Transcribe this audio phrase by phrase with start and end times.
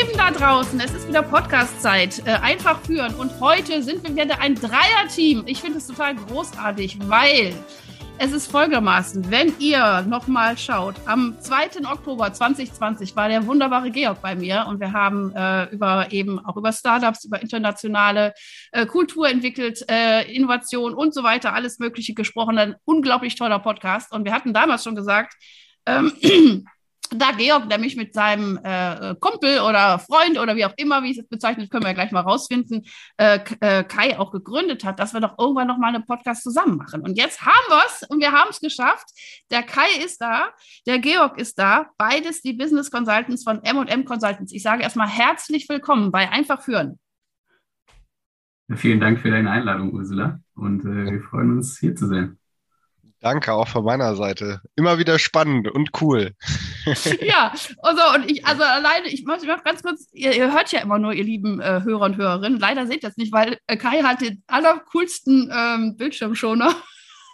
[0.00, 2.22] Ihr Lieben da draußen, es ist wieder Podcast-Zeit.
[2.26, 3.14] Äh, einfach führen.
[3.16, 5.42] Und heute sind wir wieder ein Dreier-Team.
[5.46, 7.52] Ich finde es total großartig, weil
[8.18, 11.86] es ist folgendermaßen, wenn ihr nochmal schaut, am 2.
[11.90, 16.56] Oktober 2020 war der wunderbare Georg bei mir und wir haben äh, über eben auch
[16.56, 18.32] über Startups, über internationale
[18.72, 22.58] äh, Kultur entwickelt, äh, Innovation und so weiter, alles Mögliche gesprochen.
[22.58, 24.12] Ein unglaublich toller Podcast.
[24.12, 25.34] Und wir hatten damals schon gesagt,
[25.84, 26.12] ähm,
[27.10, 31.26] da Georg nämlich mit seinem äh, Kumpel oder Freund oder wie auch immer, wie es
[31.26, 35.20] bezeichnet, können wir ja gleich mal rausfinden, äh, äh, Kai auch gegründet hat, dass wir
[35.20, 37.02] doch irgendwann noch mal einen Podcast zusammen machen.
[37.02, 39.06] Und jetzt haben wir es und wir haben es geschafft.
[39.50, 40.48] Der Kai ist da,
[40.86, 44.52] der Georg ist da, beides die Business Consultants von M&M Consultants.
[44.52, 46.98] Ich sage erstmal herzlich willkommen bei Einfach führen.
[48.74, 50.40] Vielen Dank für deine Einladung, Ursula.
[50.54, 52.39] Und äh, wir freuen uns, hier zu sein.
[53.20, 54.62] Danke auch von meiner Seite.
[54.76, 56.34] Immer wieder spannend und cool.
[57.20, 60.98] ja, also und ich, also alleine, ich noch ganz kurz, ihr, ihr, hört ja immer
[60.98, 62.58] nur, ihr lieben äh, Hörer und Hörerinnen.
[62.58, 66.74] Leider seht ihr es nicht, weil äh, Kai hat den allercoolsten ähm, Bildschirmschoner.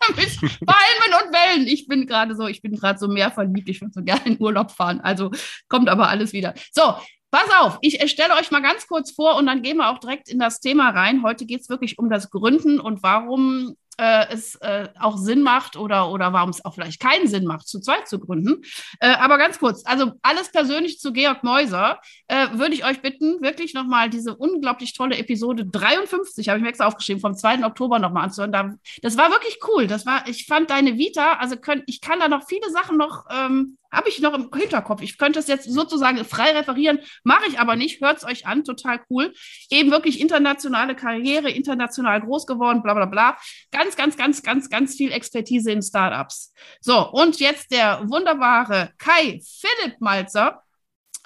[0.17, 1.67] mit Palmen und Wellen.
[1.67, 3.69] Ich bin gerade so, ich bin gerade so mehr verliebt.
[3.69, 5.01] Ich würde so gerne in Urlaub fahren.
[5.01, 5.31] Also
[5.69, 6.55] kommt aber alles wieder.
[6.73, 6.95] So,
[7.33, 10.29] Pass auf, ich stelle euch mal ganz kurz vor und dann gehen wir auch direkt
[10.31, 11.23] in das Thema rein.
[11.23, 15.77] Heute geht es wirklich um das Gründen und warum äh, es äh, auch Sinn macht
[15.77, 18.63] oder, oder warum es auch vielleicht keinen Sinn macht, zu zweit zu gründen.
[19.01, 23.41] Äh, aber ganz kurz, also alles persönlich zu Georg Meuser, äh, würde ich euch bitten,
[23.43, 27.65] wirklich nochmal diese unglaublich tolle Episode 53, habe ich mir extra aufgeschrieben, vom 2.
[27.65, 28.53] Oktober nochmal anzuhören.
[28.53, 29.87] Da, das war wirklich cool.
[29.87, 33.25] Das war, ich fand deine Vita, also könnt, ich kann da noch viele Sachen noch
[33.31, 35.01] ähm, habe ich noch im Hinterkopf.
[35.03, 38.01] Ich könnte es jetzt sozusagen frei referieren, mache ich aber nicht.
[38.01, 39.33] Hört es euch an, total cool.
[39.71, 43.39] Eben wirklich internationale Karriere, international groß geworden, bla bla bla.
[43.73, 46.53] Ganz, ganz, ganz, ganz, ganz viel Expertise in Startups.
[46.81, 50.63] So, und jetzt der wunderbare Kai Philipp Malzer.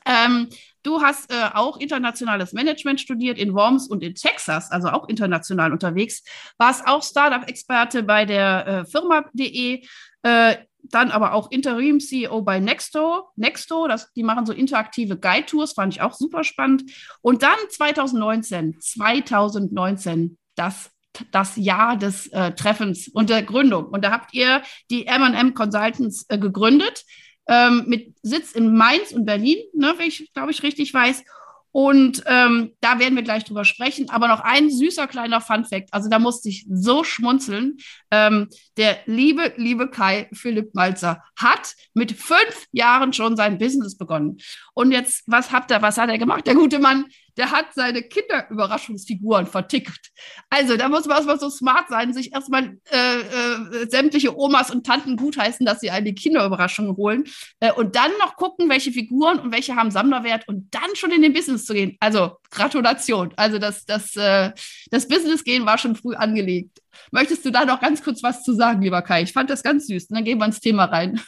[0.07, 0.49] Ähm,
[0.83, 5.73] du hast äh, auch internationales Management studiert in Worms und in Texas, also auch international
[5.73, 6.23] unterwegs.
[6.57, 9.85] Warst auch Startup-Experte bei der äh, Firma.de.
[10.23, 13.29] Äh, dann aber auch Interim-CEO bei Nexto.
[13.37, 16.91] Nexto, das, die machen so interaktive Guide-Tours, fand ich auch super spannend.
[17.23, 20.91] Und dann 2019, 2019, das
[21.33, 23.87] das Jahr des äh, Treffens und der Gründung.
[23.87, 27.05] Und da habt ihr die M&M Consultants äh, gegründet,
[27.49, 31.25] ähm, mit Sitz in Mainz und Berlin, ne, wenn ich, glaube ich, richtig weiß.
[31.73, 34.11] Und ähm, da werden wir gleich drüber sprechen.
[34.11, 35.93] Aber noch ein süßer kleiner Fun-Fact.
[35.93, 37.79] Also da musste ich so schmunzeln.
[38.11, 44.39] Ähm, der liebe, liebe Kai Philipp Malzer hat mit fünf Jahren schon sein Business begonnen.
[44.75, 46.47] Und jetzt, was habt ihr, was hat er gemacht?
[46.47, 50.11] Der gute Mann, der hat seine Kinderüberraschungsfiguren vertickt.
[50.49, 54.87] Also da muss man erstmal so smart sein, sich erstmal äh, äh, sämtliche Omas und
[54.87, 57.25] Tanten gutheißen, dass sie eine Kinderüberraschung holen
[57.61, 61.23] äh, und dann noch gucken, welche Figuren und welche haben Sammlerwert und dann schon in
[61.23, 61.97] den Business zu gehen.
[62.01, 63.33] Also Gratulation.
[63.37, 64.53] Also das, das, äh,
[64.91, 66.79] das Business gehen war schon früh angelegt.
[67.11, 69.23] Möchtest du da noch ganz kurz was zu sagen, lieber Kai?
[69.23, 70.07] Ich fand das ganz süß.
[70.11, 71.21] Und dann gehen wir ins Thema rein.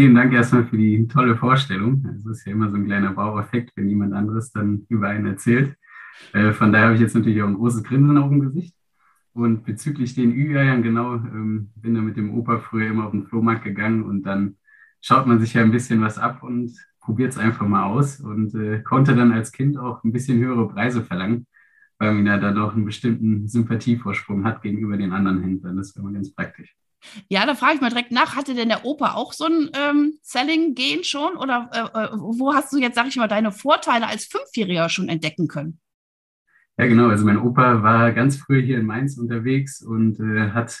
[0.00, 2.02] Vielen Dank erstmal für die tolle Vorstellung.
[2.16, 5.76] Es ist ja immer so ein kleiner Baueffekt, wenn jemand anderes dann über einen erzählt.
[6.32, 8.74] Äh, von daher habe ich jetzt natürlich auch ein großes Grinsen auf dem Gesicht.
[9.34, 13.26] Und bezüglich den Ü-Eiern, genau, ähm, bin da mit dem Opa früher immer auf den
[13.26, 14.56] Flohmarkt gegangen und dann
[15.02, 16.72] schaut man sich ja ein bisschen was ab und
[17.02, 20.66] probiert es einfach mal aus und äh, konnte dann als Kind auch ein bisschen höhere
[20.66, 21.46] Preise verlangen,
[21.98, 25.76] weil man ja da doch einen bestimmten Sympathievorsprung hat gegenüber den anderen Händlern.
[25.76, 26.74] Das wäre mal ganz praktisch.
[27.28, 30.18] Ja, da frage ich mal direkt nach, hatte denn der Opa auch so ein ähm,
[30.22, 31.36] Selling-Gen schon?
[31.36, 35.08] Oder äh, äh, wo hast du jetzt, sag ich mal, deine Vorteile als Fünfjähriger schon
[35.08, 35.80] entdecken können?
[36.78, 37.08] Ja, genau.
[37.08, 40.78] Also mein Opa war ganz früh hier in Mainz unterwegs und äh, hat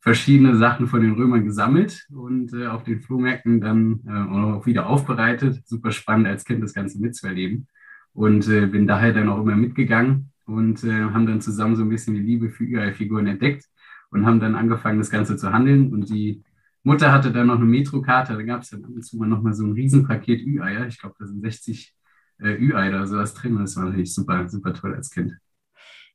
[0.00, 4.86] verschiedene Sachen von den Römern gesammelt und äh, auf den Flohmärkten dann äh, auch wieder
[4.86, 5.62] aufbereitet.
[5.64, 7.68] Super spannend als Kind das Ganze mitzuerleben.
[8.12, 12.14] Und äh, bin daher dann auch immer mitgegangen und haben dann zusammen so ein bisschen
[12.14, 13.64] die Liebe für ihre Figuren entdeckt
[14.12, 15.92] und haben dann angefangen, das Ganze zu handeln.
[15.92, 16.42] Und die
[16.82, 19.54] Mutter hatte dann noch eine Metrokarte, da gab es dann ab und zu mal nochmal
[19.54, 20.86] so ein Riesenpaket Ü-Eier.
[20.86, 21.94] Ich glaube, da sind 60
[22.40, 23.58] äh, Ü-Eier oder sowas drin.
[23.58, 25.32] Das war natürlich super, super toll als Kind.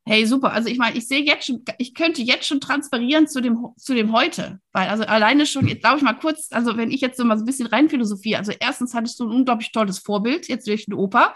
[0.06, 0.54] Hey, super.
[0.54, 3.94] Also ich meine, ich sehe jetzt schon, ich könnte jetzt schon transferieren zu dem, zu
[3.94, 4.62] dem heute.
[4.72, 7.38] Weil also alleine schon, jetzt glaube ich mal kurz, also wenn ich jetzt so mal
[7.38, 10.86] so ein bisschen rein philosophie, also erstens hattest du ein unglaublich tolles Vorbild, jetzt durch
[10.86, 11.34] den Opa.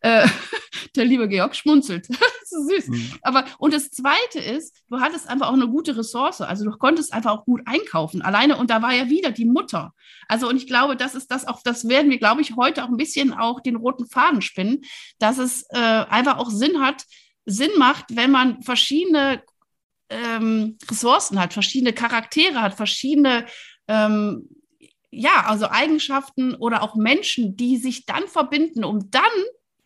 [0.00, 0.26] Äh,
[0.96, 2.08] der liebe Georg schmunzelt.
[2.50, 2.88] so süß.
[2.88, 3.12] Mhm.
[3.22, 6.40] Aber und das Zweite ist, du hattest einfach auch eine gute Ressource.
[6.40, 8.22] Also du konntest einfach auch gut einkaufen.
[8.22, 9.92] Alleine und da war ja wieder die Mutter.
[10.28, 12.88] Also und ich glaube, das ist das auch, das werden wir, glaube ich, heute auch
[12.88, 14.82] ein bisschen auch den roten Faden spinnen,
[15.18, 17.04] dass es äh, einfach auch Sinn hat,
[17.46, 19.42] Sinn macht, wenn man verschiedene
[20.08, 23.46] ähm, Ressourcen hat, verschiedene Charaktere hat, verschiedene
[23.88, 24.48] ähm,
[25.16, 29.22] ja, also Eigenschaften oder auch Menschen, die sich dann verbinden, um dann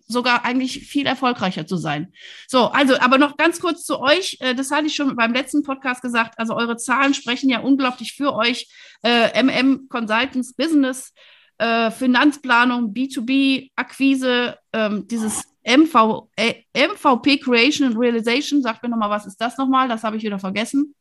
[0.08, 2.12] sogar eigentlich viel erfolgreicher zu sein.
[2.46, 4.38] So, also, aber noch ganz kurz zu euch.
[4.40, 6.38] Äh, das hatte ich schon beim letzten Podcast gesagt.
[6.38, 8.68] Also, eure Zahlen sprechen ja unglaublich für euch.
[9.02, 11.12] Äh, MM Consultants Business,
[11.58, 19.10] äh, Finanzplanung, B2B, Akquise, ähm, dieses MV, äh, MVP Creation and Realization, sagt mir nochmal,
[19.10, 19.88] was ist das nochmal?
[19.88, 20.94] Das habe ich wieder vergessen.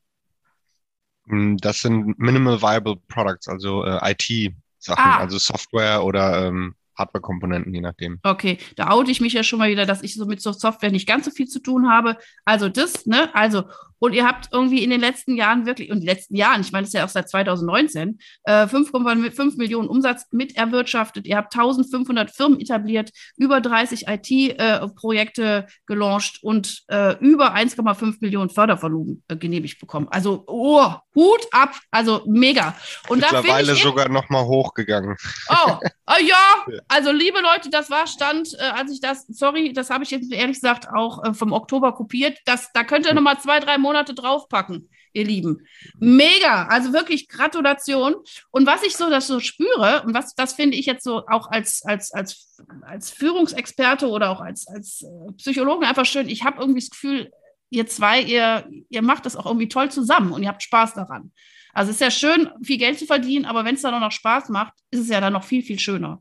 [1.25, 5.19] Mm, das sind Minimal Viable Products, also äh, IT-Sachen, ah.
[5.19, 8.19] also Software oder ähm, Hardware-Komponenten, je nachdem.
[8.23, 11.07] Okay, da oute ich mich ja schon mal wieder, dass ich so mit Software nicht
[11.07, 12.17] ganz so viel zu tun habe.
[12.45, 13.33] Also das, ne?
[13.35, 13.63] Also,
[13.99, 16.83] und ihr habt irgendwie in den letzten Jahren wirklich, und die letzten Jahren, ich meine,
[16.83, 21.25] das ist ja auch seit 2019, äh, 5,5 Millionen Umsatz mit erwirtschaftet.
[21.25, 28.49] Ihr habt 1500 Firmen etabliert, über 30 IT-Projekte äh, gelauncht und äh, über 1,5 Millionen
[28.49, 30.07] Fördervolumen äh, genehmigt bekommen.
[30.09, 32.75] Also, oh, Hut ab, also mega.
[33.09, 35.15] Und Mittlerweile sogar nochmal hochgegangen.
[35.49, 35.71] Oh,
[36.07, 40.03] oh ja, also liebe Leute, das war Stand, äh, als ich das, sorry, das habe
[40.03, 42.37] ich jetzt ehrlich gesagt auch äh, vom Oktober kopiert.
[42.45, 45.67] Das, da könnt ihr nochmal zwei, drei Monate draufpacken, ihr Lieben.
[45.99, 48.15] Mega, also wirklich Gratulation.
[48.51, 51.49] Und was ich so das so spüre, und was das finde ich jetzt so auch
[51.49, 56.59] als, als, als, als Führungsexperte oder auch als, als äh, Psychologen einfach schön, ich habe
[56.59, 57.31] irgendwie das Gefühl,
[57.69, 61.31] ihr zwei, ihr, ihr macht das auch irgendwie toll zusammen und ihr habt Spaß daran.
[61.73, 64.11] Also es ist ja schön, viel Geld zu verdienen, aber wenn es dann auch noch
[64.11, 66.19] Spaß macht, ist es ja dann noch viel, viel schöner.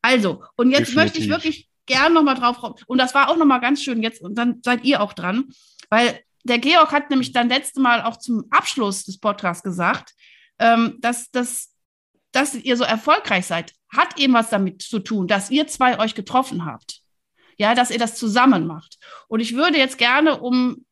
[0.00, 0.96] Also, und jetzt Definitiv.
[0.96, 2.76] möchte ich wirklich gern nochmal drauf kommen.
[2.86, 5.46] Und das war auch nochmal ganz schön jetzt, und dann seid ihr auch dran,
[5.90, 10.14] weil der Georg hat nämlich dann letzte Mal auch zum Abschluss des Podcasts gesagt,
[10.58, 11.74] ähm, dass, dass,
[12.32, 16.14] dass ihr so erfolgreich seid, hat eben was damit zu tun, dass ihr zwei euch
[16.14, 17.00] getroffen habt.
[17.58, 18.98] Ja, dass ihr das zusammen macht.
[19.28, 20.84] Und ich würde jetzt gerne, um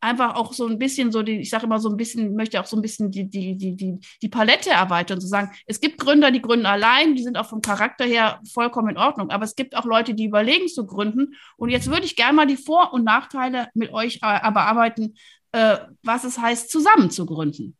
[0.00, 2.66] einfach auch so ein bisschen so die, ich sage immer so ein bisschen, möchte auch
[2.66, 6.30] so ein bisschen die, die, die, die, die Palette erweitern, zu sagen, es gibt Gründer,
[6.30, 9.76] die gründen allein, die sind auch vom Charakter her vollkommen in Ordnung, aber es gibt
[9.76, 11.34] auch Leute, die überlegen zu gründen.
[11.56, 15.16] Und jetzt würde ich gerne mal die Vor- und Nachteile mit euch aber arbeiten,
[15.52, 17.76] äh, was es heißt, zusammen zu gründen.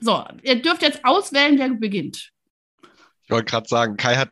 [0.00, 2.30] So, ihr dürft jetzt auswählen, wer beginnt.
[3.24, 4.30] Ich wollte gerade sagen, Kai hat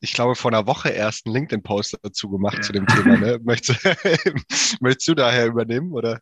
[0.00, 2.62] ich glaube, vor einer Woche erst einen LinkedIn-Post dazu gemacht ja.
[2.62, 3.16] zu dem Thema.
[3.16, 3.40] Ne?
[3.44, 3.84] Möchtest,
[4.80, 6.20] möchtest du daher übernehmen, oder?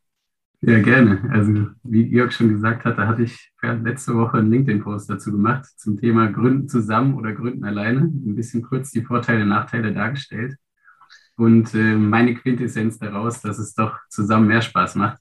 [0.61, 1.23] Ja, gerne.
[1.31, 5.67] Also, wie Jörg schon gesagt hat, da hatte ich letzte Woche einen LinkedIn-Post dazu gemacht
[5.77, 8.01] zum Thema Gründen zusammen oder Gründen alleine.
[8.01, 10.57] Ein bisschen kurz die Vorteile und Nachteile dargestellt.
[11.37, 15.19] Und äh, meine Quintessenz daraus, dass es doch zusammen mehr Spaß macht.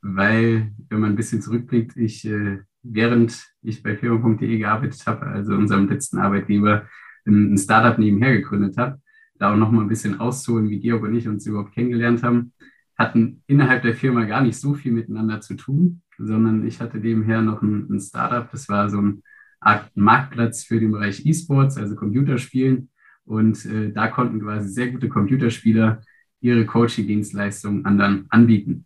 [0.00, 5.52] Weil, wenn man ein bisschen zurückblickt, ich, äh, während ich bei firma.de gearbeitet habe, also
[5.54, 6.86] unserem letzten Arbeitgeber,
[7.26, 9.00] ein Startup nebenher gegründet habe,
[9.38, 12.52] da auch noch mal ein bisschen auszuholen, wie Georg und ich uns überhaupt kennengelernt haben,
[12.96, 17.42] hatten innerhalb der Firma gar nicht so viel miteinander zu tun, sondern ich hatte nebenher
[17.42, 19.22] noch ein, ein Startup, das war so ein
[19.64, 22.90] Art Marktplatz für den Bereich E-Sports, also Computerspielen.
[23.24, 26.02] Und äh, da konnten quasi sehr gute Computerspieler
[26.40, 28.84] ihre Coaching-Dienstleistungen anderen anbieten.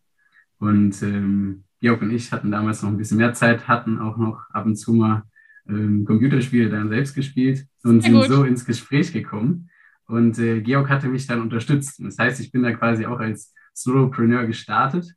[0.58, 4.48] Und ähm, Georg und ich hatten damals noch ein bisschen mehr Zeit, hatten auch noch
[4.50, 5.24] ab und zu mal
[5.68, 8.28] ähm, Computerspiele dann selbst gespielt und Sehr sind gut.
[8.28, 9.70] so ins Gespräch gekommen.
[10.06, 12.00] Und äh, Georg hatte mich dann unterstützt.
[12.02, 15.14] Das heißt, ich bin da quasi auch als Solopreneur gestartet,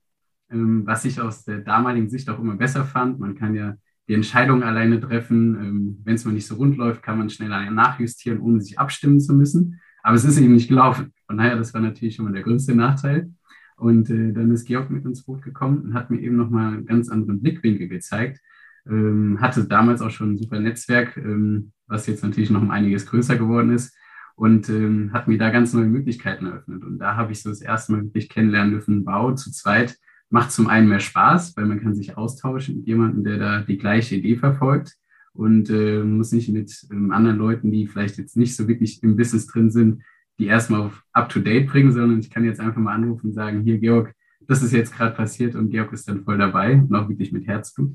[0.50, 3.20] ähm, was ich aus der damaligen Sicht auch immer besser fand.
[3.20, 3.76] Man kann ja
[4.08, 5.56] die Entscheidung alleine treffen.
[5.56, 9.22] Ähm, Wenn es mal nicht so rund läuft, kann man schneller nachjustieren, ohne sich abstimmen
[9.22, 9.80] zu müssen.
[10.04, 11.14] Aber es ist eben nicht gelaufen.
[11.28, 13.32] Von daher, das war natürlich schon mal der größte Nachteil.
[13.78, 16.86] Und äh, dann ist Georg mit ins Boot gekommen und hat mir eben nochmal einen
[16.86, 18.42] ganz anderen Blickwinkel gezeigt,
[18.88, 23.06] ähm, hatte damals auch schon ein super Netzwerk, ähm, was jetzt natürlich noch um einiges
[23.06, 23.96] größer geworden ist
[24.36, 26.84] und ähm, hat mir da ganz neue Möglichkeiten eröffnet.
[26.84, 29.98] Und da habe ich so das erste Mal wirklich kennenlernen dürfen, Bau zu zweit
[30.32, 33.78] macht zum einen mehr Spaß, weil man kann sich austauschen mit jemandem, der da die
[33.78, 34.96] gleiche Idee verfolgt
[35.34, 39.18] und äh, muss nicht mit ähm, anderen Leuten, die vielleicht jetzt nicht so wirklich im
[39.18, 40.04] Business drin sind,
[40.40, 43.78] die erstmal auf up-to-date bringen, sondern ich kann jetzt einfach mal anrufen und sagen, hier
[43.78, 44.14] Georg,
[44.48, 47.46] das ist jetzt gerade passiert und Georg ist dann voll dabei und auch wirklich mit
[47.46, 47.94] Herzblut.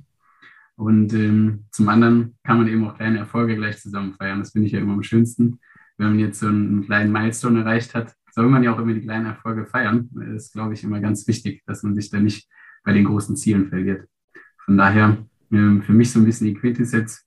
[0.77, 4.41] Und ähm, zum anderen kann man eben auch kleine Erfolge gleich zusammen feiern.
[4.41, 5.59] Das finde ich ja immer am schönsten,
[5.97, 9.01] wenn man jetzt so einen kleinen Milestone erreicht hat, soll man ja auch immer die
[9.01, 10.11] kleinen Erfolge feiern.
[10.13, 12.49] Das ist, glaube ich, immer ganz wichtig, dass man sich da nicht
[12.85, 14.07] bei den großen Zielen verliert.
[14.65, 15.17] Von daher
[15.51, 17.25] ähm, für mich so ein bisschen die Quintessenz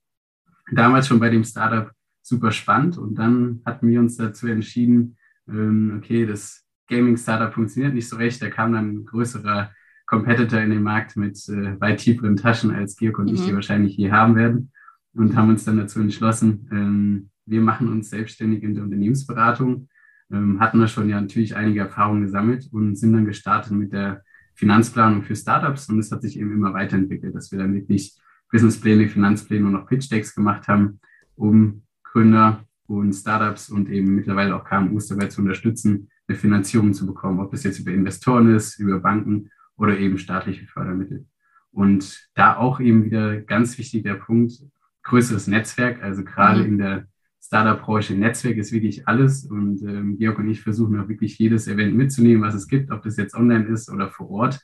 [0.72, 1.92] damals schon bei dem Startup
[2.22, 8.08] super spannend und dann hatten wir uns dazu entschieden, ähm, okay, das Gaming-Startup funktioniert nicht
[8.08, 8.42] so recht.
[8.42, 9.72] Da kam dann ein größerer
[10.10, 13.36] Competitor in den Markt mit äh, weit tieferen Taschen als Georg und mhm.
[13.36, 14.72] ich die wahrscheinlich je haben werden.
[15.14, 19.88] Und haben uns dann dazu entschlossen, ähm, wir machen uns selbstständig in der Unternehmensberatung,
[20.32, 24.24] ähm, hatten da schon ja natürlich einige Erfahrungen gesammelt und sind dann gestartet mit der
[24.56, 25.90] Finanzplanung für Startups.
[25.90, 28.18] Und es hat sich eben immer weiterentwickelt, dass wir dann wirklich
[28.52, 31.00] Businesspläne, Finanzpläne und auch Pitch Decks gemacht haben,
[31.36, 37.06] um Gründer und Startups und eben mittlerweile auch KMUs dabei zu unterstützen, eine Finanzierung zu
[37.06, 39.50] bekommen, ob das jetzt über Investoren ist, über Banken
[39.80, 41.26] oder eben staatliche Fördermittel.
[41.72, 44.54] Und da auch eben wieder ganz wichtig der Punkt,
[45.04, 46.66] größeres Netzwerk, also gerade mhm.
[46.68, 47.08] in der
[47.42, 51.96] Startup-Branche, Netzwerk ist wirklich alles und ähm, Georg und ich versuchen auch wirklich jedes Event
[51.96, 54.60] mitzunehmen, was es gibt, ob das jetzt online ist oder vor Ort.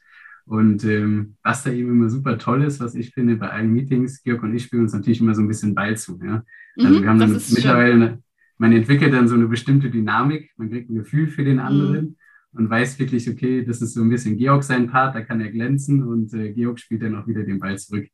[0.45, 4.21] Und ähm, was da eben immer super toll ist, was ich finde bei allen Meetings,
[4.21, 6.19] Georg und ich spielen uns natürlich immer so ein bisschen Ball zu.
[6.23, 6.43] Ja?
[6.77, 8.23] Also mhm, wir haben dann mittlerweile, eine,
[8.57, 12.15] man entwickelt dann so eine bestimmte Dynamik, man kriegt ein Gefühl für den anderen mhm.
[12.55, 15.51] Und weiß wirklich, okay, das ist so ein bisschen Georg sein Part, da kann er
[15.51, 18.07] glänzen und äh, Georg spielt dann auch wieder den Ball zurück.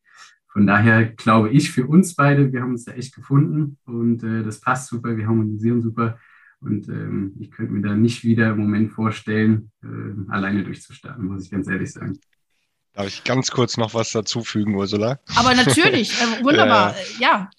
[0.47, 4.43] Von daher glaube ich für uns beide, wir haben uns da echt gefunden und äh,
[4.43, 6.17] das passt super, wir harmonisieren super.
[6.59, 11.45] Und ähm, ich könnte mir da nicht wieder im Moment vorstellen, äh, alleine durchzustarten, muss
[11.45, 12.19] ich ganz ehrlich sagen.
[12.93, 15.19] Darf ich ganz kurz noch was dazufügen, Ursula?
[15.35, 17.49] Aber natürlich, äh, wunderbar, ja.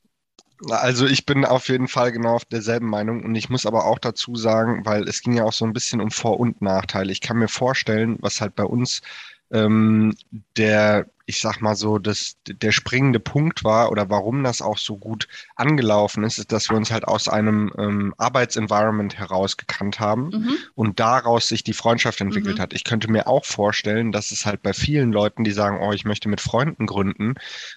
[0.71, 3.99] Also ich bin auf jeden Fall genau auf derselben Meinung und ich muss aber auch
[3.99, 7.11] dazu sagen, weil es ging ja auch so ein bisschen um Vor- und Nachteile.
[7.13, 9.01] Ich kann mir vorstellen, was halt bei uns
[9.51, 10.15] ähm,
[10.57, 14.97] der ich sag mal so, dass der springende Punkt war oder warum das auch so
[14.97, 20.31] gut angelaufen ist, ist, dass wir uns halt aus einem ähm, Arbeitsenvironment heraus gekannt haben
[20.31, 20.57] mhm.
[20.75, 22.63] und daraus sich die Freundschaft entwickelt mhm.
[22.63, 22.73] hat.
[22.73, 26.05] Ich könnte mir auch vorstellen, dass es halt bei vielen Leuten, die sagen, oh, ich
[26.05, 27.35] möchte mit Freunden gründen,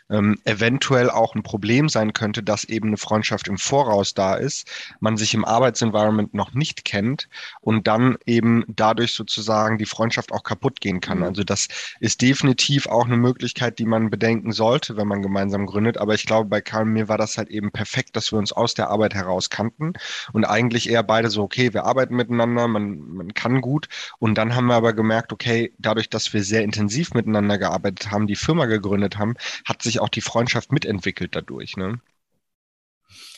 [0.09, 4.69] ähm, eventuell auch ein Problem sein könnte, dass eben eine Freundschaft im Voraus da ist,
[4.99, 7.29] man sich im Arbeitsenvironment noch nicht kennt
[7.61, 11.19] und dann eben dadurch sozusagen die Freundschaft auch kaputt gehen kann.
[11.19, 11.25] Mhm.
[11.25, 11.67] Also das
[11.99, 15.97] ist definitiv auch eine Möglichkeit, Möglichkeit, die man bedenken sollte, wenn man gemeinsam gründet.
[15.97, 18.53] Aber ich glaube, bei Karl und mir war das halt eben perfekt, dass wir uns
[18.53, 19.91] aus der Arbeit heraus kannten
[20.31, 23.89] und eigentlich eher beide so, okay, wir arbeiten miteinander, man, man kann gut.
[24.19, 28.25] Und dann haben wir aber gemerkt, okay, dadurch, dass wir sehr intensiv miteinander gearbeitet haben,
[28.27, 31.75] die Firma gegründet haben, hat sich auch die Freundschaft mitentwickelt dadurch.
[31.75, 31.99] Ne?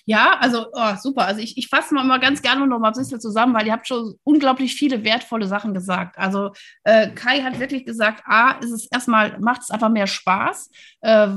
[0.09, 1.25] Ja, also oh, super.
[1.25, 3.73] Also ich, ich fasse mal, mal ganz gerne noch mal ein bisschen zusammen, weil ihr
[3.73, 6.17] habt schon unglaublich viele wertvolle Sachen gesagt.
[6.17, 6.51] Also
[6.85, 10.71] äh, Kai hat wirklich gesagt, A, ist es erstmal, macht es einfach mehr Spaß.
[11.01, 11.27] Äh,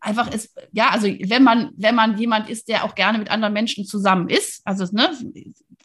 [0.00, 3.52] einfach ist, ja, also wenn man, wenn man jemand ist, der auch gerne mit anderen
[3.52, 5.10] Menschen zusammen ist, also ne,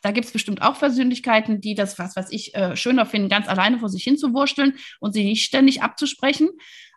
[0.01, 3.49] da gibt es bestimmt auch Persönlichkeiten, die das, was weiß ich, äh, schöner finden, ganz
[3.49, 6.49] alleine vor sich hin zu wursteln und sie nicht ständig abzusprechen.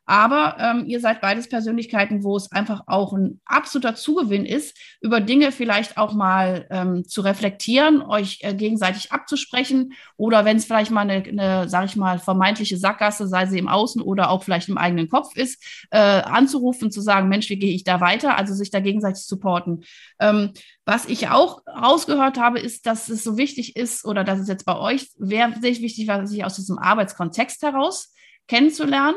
[0.05, 5.21] Aber ähm, ihr seid beides Persönlichkeiten, wo es einfach auch ein absoluter Zugewinn ist, über
[5.21, 10.91] Dinge vielleicht auch mal ähm, zu reflektieren, euch äh, gegenseitig abzusprechen oder wenn es vielleicht
[10.91, 14.69] mal eine, eine sage ich mal, vermeintliche Sackgasse, sei sie im Außen oder auch vielleicht
[14.69, 18.37] im eigenen Kopf ist, äh, anzurufen, zu sagen, Mensch, wie gehe ich da weiter?
[18.37, 19.85] Also sich da gegenseitig supporten.
[20.19, 20.51] Ähm,
[20.85, 24.67] was ich auch rausgehört habe, ist, dass es so wichtig ist oder dass es jetzt
[24.67, 28.13] bei euch sehr wichtig war, sich aus diesem Arbeitskontext heraus
[28.49, 29.15] kennenzulernen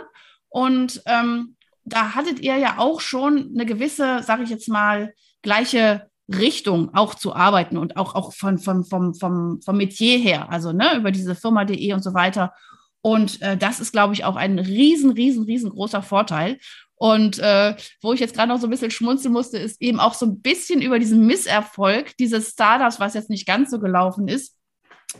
[0.55, 6.09] und ähm, da hattet ihr ja auch schon eine gewisse, sage ich jetzt mal, gleiche
[6.29, 10.71] Richtung auch zu arbeiten und auch, auch von, von, vom, vom, vom Metier her, also
[10.71, 12.53] ne, über diese Firma.de und so weiter.
[13.01, 16.57] Und äh, das ist, glaube ich, auch ein riesen, riesen, riesengroßer Vorteil.
[16.95, 20.13] Und äh, wo ich jetzt gerade noch so ein bisschen schmunzeln musste, ist eben auch
[20.13, 24.55] so ein bisschen über diesen Misserfolg dieses Startups, was jetzt nicht ganz so gelaufen ist.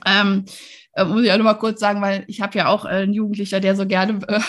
[0.06, 0.46] Ähm,
[0.94, 3.14] äh, muss ich auch noch mal kurz sagen, weil ich habe ja auch äh, einen
[3.14, 4.40] Jugendlicher, der so gerne äh,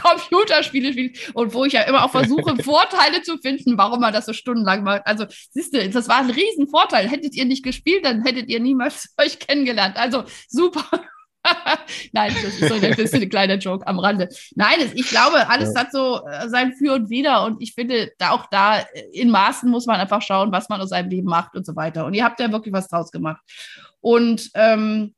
[0.00, 4.26] Computerspiele spielt und wo ich ja immer auch versuche, Vorteile zu finden, warum man das
[4.26, 5.02] so stundenlang macht.
[5.06, 7.08] Also, siehst du, das war ein Riesenvorteil.
[7.08, 9.96] Hättet ihr nicht gespielt, dann hättet ihr niemals euch kennengelernt.
[9.96, 10.84] Also, super.
[12.12, 14.28] Nein, das ist so ein bisschen ein kleiner Joke am Rande.
[14.54, 18.30] Nein, ich glaube, alles hat so äh, sein Für und Wider und ich finde, da
[18.30, 18.80] auch da
[19.12, 22.04] in Maßen muss man einfach schauen, was man aus seinem Leben macht und so weiter.
[22.04, 23.40] Und ihr habt ja wirklich was draus gemacht.
[24.00, 25.14] Und ähm,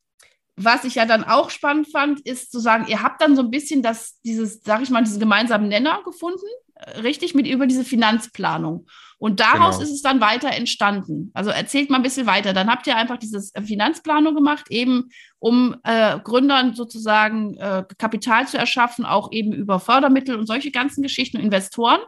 [0.64, 3.50] was ich ja dann auch spannend fand, ist zu sagen, ihr habt dann so ein
[3.50, 7.84] bisschen das, dieses, sag ich mal, diesen gemeinsamen Nenner gefunden, äh, richtig, mit über diese
[7.84, 8.86] Finanzplanung.
[9.18, 9.82] Und daraus genau.
[9.82, 11.30] ist es dann weiter entstanden.
[11.34, 12.52] Also erzählt mal ein bisschen weiter.
[12.52, 18.46] Dann habt ihr einfach diese äh, Finanzplanung gemacht, eben um äh, Gründern sozusagen äh, Kapital
[18.46, 22.00] zu erschaffen, auch eben über Fördermittel und solche ganzen Geschichten, Investoren.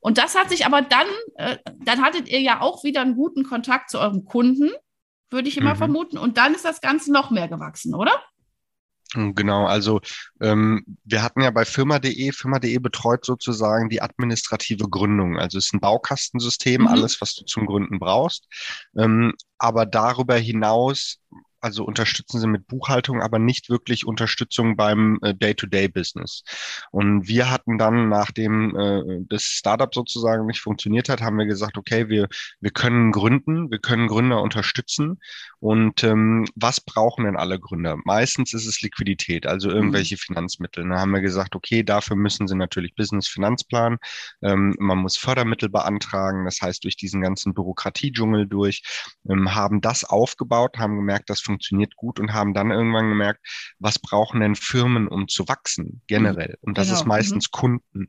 [0.00, 3.44] Und das hat sich aber dann, äh, dann hattet ihr ja auch wieder einen guten
[3.44, 4.70] Kontakt zu euren Kunden
[5.30, 5.78] würde ich immer mhm.
[5.78, 6.18] vermuten.
[6.18, 8.12] Und dann ist das Ganze noch mehr gewachsen, oder?
[9.14, 10.00] Genau, also
[10.40, 15.38] ähm, wir hatten ja bei Firma.de, Firma.de betreut sozusagen die administrative Gründung.
[15.38, 16.88] Also es ist ein Baukastensystem, mhm.
[16.88, 18.46] alles, was du zum Gründen brauchst.
[18.98, 21.18] Ähm, aber darüber hinaus
[21.60, 26.42] also unterstützen sie mit Buchhaltung, aber nicht wirklich Unterstützung beim äh, Day-to-Day-Business.
[26.90, 31.76] Und wir hatten dann, nachdem äh, das Startup sozusagen nicht funktioniert hat, haben wir gesagt,
[31.76, 32.28] okay, wir,
[32.60, 35.18] wir können gründen, wir können Gründer unterstützen.
[35.66, 37.96] Und ähm, was brauchen denn alle Gründer?
[38.04, 40.18] Meistens ist es Liquidität, also irgendwelche mhm.
[40.18, 40.88] Finanzmittel.
[40.88, 43.98] Da haben wir gesagt, okay, dafür müssen sie natürlich Business-Finanzplan,
[44.42, 48.84] ähm, man muss Fördermittel beantragen, das heißt durch diesen ganzen Bürokratiedschungel durch,
[49.28, 53.40] ähm, haben das aufgebaut, haben gemerkt, das funktioniert gut und haben dann irgendwann gemerkt,
[53.80, 56.58] was brauchen denn Firmen, um zu wachsen generell?
[56.60, 56.68] Mhm.
[56.68, 57.00] Und das genau.
[57.00, 57.58] ist meistens mhm.
[57.58, 58.06] Kunden.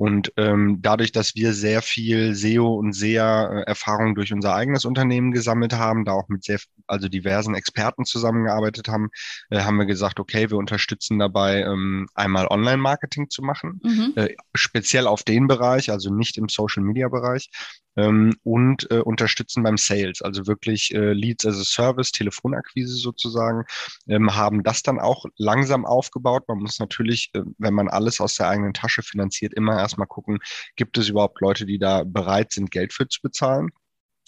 [0.00, 5.74] Und ähm, dadurch, dass wir sehr viel SEO und SEA-Erfahrung durch unser eigenes Unternehmen gesammelt
[5.74, 9.10] haben, da auch mit sehr, also diversen Experten zusammengearbeitet haben,
[9.50, 14.12] äh, haben wir gesagt, okay, wir unterstützen dabei, ähm, einmal Online-Marketing zu machen, mhm.
[14.16, 17.50] äh, speziell auf den Bereich, also nicht im Social-Media-Bereich,
[17.96, 23.64] ähm, und äh, unterstützen beim Sales, also wirklich äh, Leads as a Service, Telefonakquise sozusagen,
[24.08, 26.44] ähm, haben das dann auch langsam aufgebaut.
[26.48, 30.38] Man muss natürlich, äh, wenn man alles aus der eigenen Tasche finanziert, immer erstmal gucken,
[30.76, 33.70] gibt es überhaupt Leute, die da bereit sind, Geld für zu bezahlen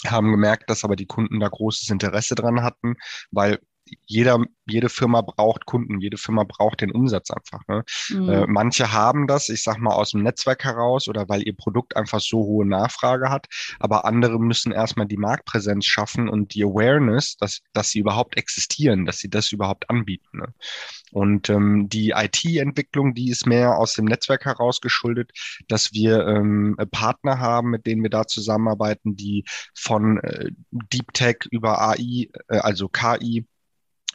[0.06, 2.96] haben gemerkt, dass aber die Kunden da großes Interesse dran hatten,
[3.30, 3.60] weil
[4.06, 7.60] jeder, jede Firma braucht Kunden, jede Firma braucht den Umsatz einfach.
[7.68, 7.84] Ne?
[8.10, 8.28] Mhm.
[8.28, 11.96] Äh, manche haben das, ich sag mal, aus dem Netzwerk heraus oder weil ihr Produkt
[11.96, 13.46] einfach so hohe Nachfrage hat,
[13.80, 19.04] aber andere müssen erstmal die Marktpräsenz schaffen und die Awareness, dass, dass sie überhaupt existieren,
[19.04, 20.38] dass sie das überhaupt anbieten.
[20.38, 20.54] Ne?
[21.12, 25.32] Und ähm, die IT-Entwicklung, die ist mehr aus dem Netzwerk heraus geschuldet,
[25.68, 31.36] dass wir ähm, Partner haben, mit denen wir da zusammenarbeiten, die von äh, Deep Tech
[31.50, 33.46] über AI, äh, also KI,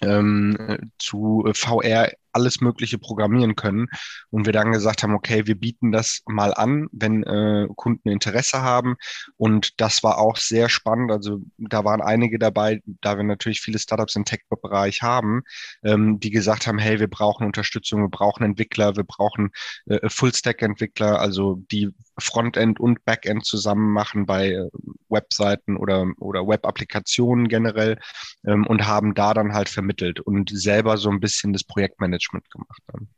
[0.01, 3.88] ähm, zu äh, VR alles Mögliche programmieren können.
[4.30, 8.62] Und wir dann gesagt haben, okay, wir bieten das mal an, wenn äh, Kunden Interesse
[8.62, 8.96] haben.
[9.38, 11.12] Und das war auch sehr spannend.
[11.12, 15.44] Also da waren einige dabei, da wir natürlich viele Startups im Tech-Bereich haben,
[15.84, 19.52] ähm, die gesagt haben, hey, wir brauchen Unterstützung, wir brauchen Entwickler, wir brauchen
[19.86, 24.70] äh, Full-Stack-Entwickler, also die Frontend und Backend zusammen machen bei äh,
[25.10, 28.00] Webseiten oder, oder Web-Applikationen generell
[28.46, 32.82] ähm, und haben da dann halt vermittelt und selber so ein bisschen das Projektmanagement gemacht
[32.91, 33.10] haben.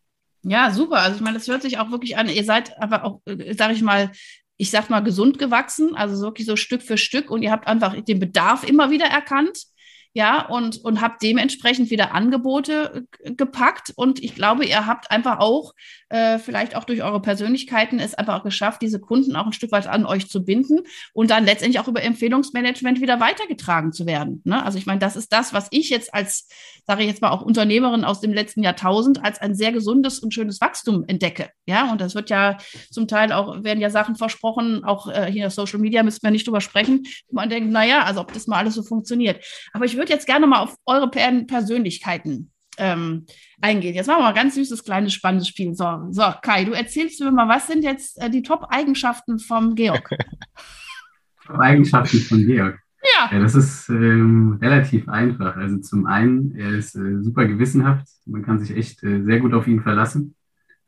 [0.43, 0.97] Ja, super.
[0.97, 2.29] Also ich meine, das hört sich auch wirklich an.
[2.29, 4.12] Ihr seid aber auch, äh, sage ich mal,
[4.57, 7.99] ich sag mal, gesund gewachsen, also wirklich so Stück für Stück und ihr habt einfach
[8.01, 9.57] den Bedarf immer wieder erkannt
[10.13, 13.93] ja, und, und habt dementsprechend wieder Angebote äh, gepackt.
[13.95, 15.74] Und ich glaube, ihr habt einfach auch,
[16.10, 19.72] äh, vielleicht auch durch eure Persönlichkeiten, es einfach auch geschafft, diese Kunden auch ein Stück
[19.72, 20.80] weit an euch zu binden
[21.13, 24.41] und dann letztendlich auch über Empfehlungsmanagement wieder weitergetragen zu werden.
[24.45, 24.63] Ne?
[24.63, 26.48] Also ich meine, das ist das, was ich jetzt als,
[26.88, 30.34] sage ich jetzt mal, auch Unternehmerin aus dem letzten Jahrtausend als ein sehr gesundes und
[30.34, 31.50] schönes Wachstum entdecke.
[31.67, 32.58] Ja, und das wird ja
[32.89, 36.32] zum Teil auch, werden ja Sachen versprochen, auch äh, hier in Social Media müssen wir
[36.32, 39.45] nicht drüber sprechen, wo man denkt, naja, also ob das mal alles so funktioniert.
[39.74, 43.25] Aber ich würde jetzt gerne mal auf eure Persönlichkeiten ähm,
[43.62, 43.93] eingehen.
[43.93, 45.75] Jetzt machen wir mal ein ganz süßes, kleines, spannendes Spiel.
[45.75, 50.09] So, so, Kai, du erzählst mir mal, was sind jetzt äh, die Top-Eigenschaften vom Georg?
[51.45, 52.79] Top-Eigenschaften von Georg.
[53.03, 53.29] Ja.
[53.31, 53.39] ja.
[53.39, 55.55] das ist ähm, relativ einfach.
[55.55, 58.07] Also zum einen, er ist äh, super gewissenhaft.
[58.25, 60.35] Man kann sich echt äh, sehr gut auf ihn verlassen.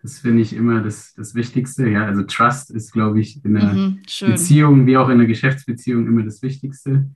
[0.02, 1.88] Das finde ich immer das, das Wichtigste.
[1.88, 6.08] Ja, also Trust ist, glaube ich, in einer mhm, Beziehung wie auch in einer Geschäftsbeziehung
[6.08, 7.12] immer das Wichtigste.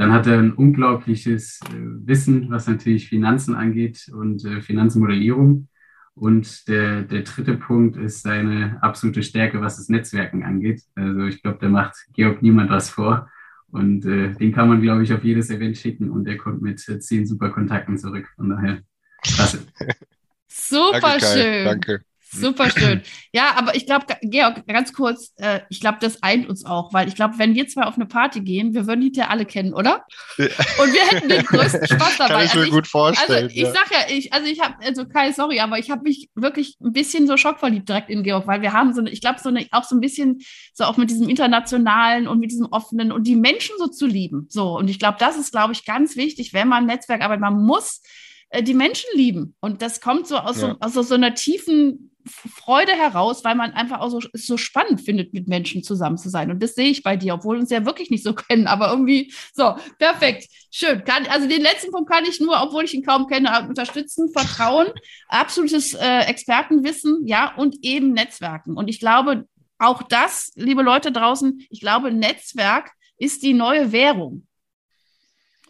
[0.00, 1.74] Dann hat er ein unglaubliches äh,
[2.06, 5.68] Wissen, was natürlich Finanzen angeht und äh, Finanzmodellierung.
[6.14, 10.80] Und der, der dritte Punkt ist seine absolute Stärke, was das Netzwerken angeht.
[10.94, 13.28] Also ich glaube, der macht Georg niemand was vor.
[13.68, 16.08] Und äh, den kann man, glaube ich, auf jedes Event schicken.
[16.08, 18.26] Und der kommt mit äh, zehn super Kontakten zurück.
[18.36, 18.78] Von daher,
[19.22, 19.66] klasse.
[20.48, 21.64] Super Danke, schön.
[21.66, 22.00] Danke.
[22.32, 23.02] Super schön.
[23.32, 27.08] Ja, aber ich glaube, Georg, ganz kurz, äh, ich glaube, das eint uns auch, weil
[27.08, 30.04] ich glaube, wenn wir zwei auf eine Party gehen, wir würden hinterher alle kennen, oder?
[30.38, 32.34] Und wir hätten den größten Spaß dabei.
[32.34, 33.44] Kann ich mir also gut vorstellen.
[33.44, 33.72] Also ich ja.
[33.72, 36.92] sag ja, ich, also ich habe, also Kai, sorry, aber ich habe mich wirklich ein
[36.92, 39.66] bisschen so schockverliebt direkt in Georg, weil wir haben so eine, ich glaube, so eine,
[39.72, 40.38] auch so ein bisschen,
[40.72, 44.46] so auch mit diesem internationalen und mit diesem offenen und die Menschen so zu lieben.
[44.48, 48.02] So, und ich glaube, das ist, glaube ich, ganz wichtig, wenn man Netzwerkarbeit, man muss
[48.50, 49.54] äh, die Menschen lieben.
[49.60, 50.76] Und das kommt so aus, ja.
[50.82, 55.32] so, aus so einer tiefen Freude heraus, weil man einfach auch so, so spannend findet,
[55.32, 56.50] mit Menschen zusammen zu sein.
[56.50, 58.90] Und das sehe ich bei dir, obwohl wir uns ja wirklich nicht so kennen, aber
[58.90, 61.04] irgendwie so, perfekt, schön.
[61.04, 64.88] Kann, also den letzten Punkt kann ich nur, obwohl ich ihn kaum kenne, unterstützen, Vertrauen,
[65.28, 68.76] absolutes äh, Expertenwissen, ja, und eben Netzwerken.
[68.76, 69.46] Und ich glaube,
[69.78, 74.46] auch das, liebe Leute draußen, ich glaube, Netzwerk ist die neue Währung.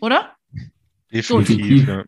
[0.00, 0.34] Oder?
[1.12, 1.86] Definitiv.
[1.86, 2.04] Ja.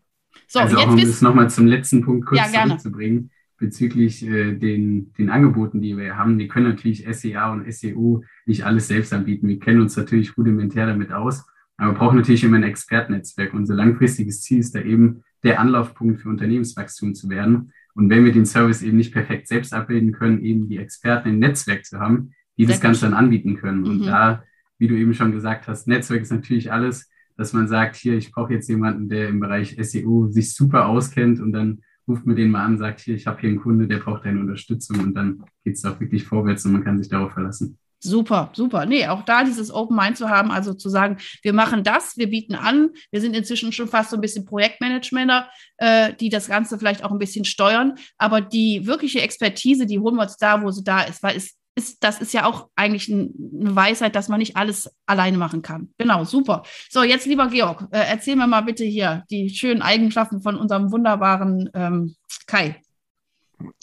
[0.47, 5.13] So, also auch um es nochmal zum letzten Punkt kurz ja, zurückzubringen, bezüglich äh, den,
[5.13, 6.37] den Angeboten, die wir haben.
[6.37, 9.47] Wir können natürlich SEA und SEO nicht alles selbst anbieten.
[9.47, 11.45] Wir kennen uns natürlich rudimentär damit aus,
[11.77, 13.53] aber wir brauchen natürlich immer ein Expertennetzwerk.
[13.53, 17.73] Unser langfristiges Ziel ist da eben, der Anlaufpunkt für Unternehmenswachstum zu werden.
[17.95, 21.39] Und wenn wir den Service eben nicht perfekt selbst abbilden können, eben die Experten im
[21.39, 23.81] Netzwerk zu haben, die Sehr das Ganze dann anbieten können.
[23.81, 23.87] Mhm.
[23.87, 24.43] Und da,
[24.77, 28.31] wie du eben schon gesagt hast, Netzwerk ist natürlich alles, dass man sagt, hier, ich
[28.31, 32.51] brauche jetzt jemanden, der im Bereich SEO sich super auskennt und dann ruft mir den
[32.51, 35.43] mal an, sagt, hier, ich habe hier einen Kunde, der braucht deine Unterstützung und dann
[35.63, 37.77] geht es auch wirklich vorwärts und man kann sich darauf verlassen.
[38.05, 38.85] Super, super.
[38.85, 42.29] Nee, auch da dieses Open Mind zu haben, also zu sagen, wir machen das, wir
[42.29, 46.77] bieten an, wir sind inzwischen schon fast so ein bisschen Projektmanagementer, äh, die das Ganze
[46.77, 50.69] vielleicht auch ein bisschen steuern, aber die wirkliche Expertise, die holen wir uns da, wo
[50.69, 54.29] sie da ist, weil es ist, das ist ja auch eigentlich ein, eine Weisheit, dass
[54.29, 55.89] man nicht alles alleine machen kann.
[55.97, 56.63] Genau, super.
[56.89, 60.91] So, jetzt lieber Georg, äh, erzähl mir mal bitte hier die schönen Eigenschaften von unserem
[60.91, 62.82] wunderbaren ähm, Kai.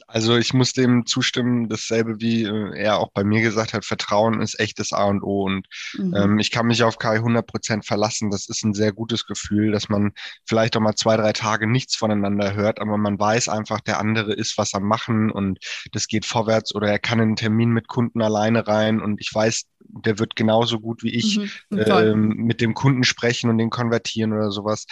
[0.06, 4.40] Also ich muss dem zustimmen, dasselbe wie äh, er auch bei mir gesagt hat, Vertrauen
[4.40, 5.66] ist echtes A und O und
[5.96, 6.14] mhm.
[6.16, 8.30] ähm, ich kann mich auf Kai 100% verlassen.
[8.30, 10.12] Das ist ein sehr gutes Gefühl, dass man
[10.46, 14.32] vielleicht auch mal zwei, drei Tage nichts voneinander hört, aber man weiß einfach, der andere
[14.32, 15.58] ist was am Machen und
[15.92, 19.30] das geht vorwärts oder er kann in einen Termin mit Kunden alleine rein und ich
[19.32, 21.38] weiß, der wird genauso gut wie ich
[21.70, 24.86] mhm, ähm, mit dem Kunden sprechen und den konvertieren oder sowas.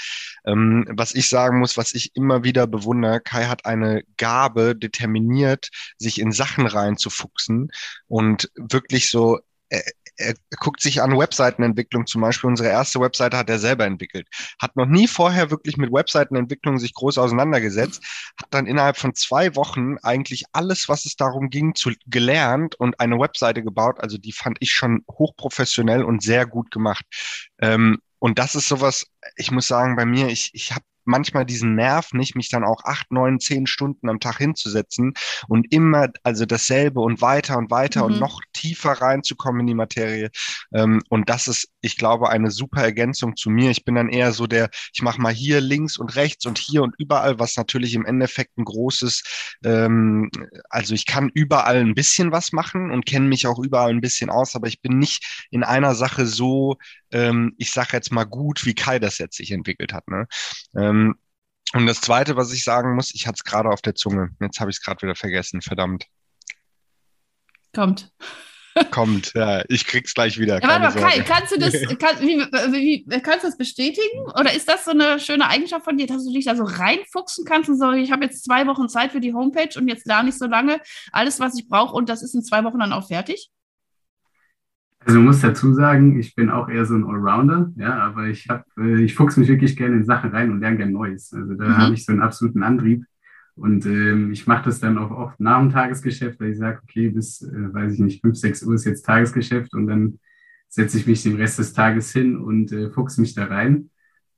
[0.45, 5.71] Ähm, was ich sagen muss, was ich immer wieder bewundere, Kai hat eine Gabe, determiniert,
[5.97, 7.71] sich in Sachen reinzufuchsen
[8.07, 9.83] und wirklich so er,
[10.17, 12.49] er guckt sich an Webseitenentwicklung zum Beispiel.
[12.49, 14.29] Unsere erste Webseite hat er selber entwickelt.
[14.61, 18.03] Hat noch nie vorher wirklich mit Webseitenentwicklung sich groß auseinandergesetzt.
[18.41, 22.99] Hat dann innerhalb von zwei Wochen eigentlich alles, was es darum ging, zu gelernt und
[23.01, 24.01] eine Webseite gebaut.
[24.01, 27.05] Also die fand ich schon hochprofessionell und sehr gut gemacht.
[27.61, 31.75] Ähm, und das ist sowas, ich muss sagen, bei mir, ich, ich habe manchmal diesen
[31.75, 35.15] Nerv nicht, mich dann auch acht, neun, zehn Stunden am Tag hinzusetzen
[35.49, 38.13] und immer also dasselbe und weiter und weiter mhm.
[38.13, 40.31] und noch tiefer reinzukommen in die Materie.
[40.73, 43.71] Ähm, und das ist, ich glaube, eine super Ergänzung zu mir.
[43.71, 46.83] Ich bin dann eher so der, ich mache mal hier links und rechts und hier
[46.83, 49.23] und überall, was natürlich im Endeffekt ein großes,
[49.65, 50.31] ähm,
[50.69, 54.31] also ich kann überall ein bisschen was machen und kenne mich auch überall ein bisschen
[54.31, 56.77] aus, aber ich bin nicht in einer Sache so,
[57.11, 60.09] ähm, ich sage jetzt mal gut, wie Kai das jetzt sich entwickelt hat.
[60.09, 60.27] Ne?
[60.77, 60.98] Ähm,
[61.75, 64.31] und das Zweite, was ich sagen muss, ich hatte es gerade auf der Zunge.
[64.41, 66.07] Jetzt habe ich es gerade wieder vergessen, verdammt.
[67.75, 68.11] Kommt.
[68.91, 70.61] Kommt, ja, ich krieg's gleich wieder.
[70.63, 74.21] Ja, warte mal, Kai, kannst du das, kann, wie, wie, kannst du das bestätigen?
[74.39, 77.45] Oder ist das so eine schöne Eigenschaft von dir, dass du dich da so reinfuchsen
[77.45, 80.29] kannst und so, ich habe jetzt zwei Wochen Zeit für die Homepage und jetzt lerne
[80.29, 80.81] ich so lange
[81.13, 83.51] alles, was ich brauche und das ist in zwei Wochen dann auch fertig?
[85.09, 88.47] Also ich muss dazu sagen, ich bin auch eher so ein Allrounder, ja, aber ich
[88.51, 91.33] habe, äh, ich fuchse mich wirklich gerne in Sachen rein und lerne gerne Neues.
[91.33, 91.77] Also da mhm.
[91.79, 93.07] habe ich so einen absoluten Antrieb.
[93.55, 97.09] Und ähm, ich mache das dann auch oft nach dem Tagesgeschäft, weil ich sage, okay,
[97.09, 100.19] bis, äh, weiß ich nicht, 5, 6 Uhr ist jetzt Tagesgeschäft und dann
[100.69, 103.89] setze ich mich den Rest des Tages hin und äh, fuchse mich da rein.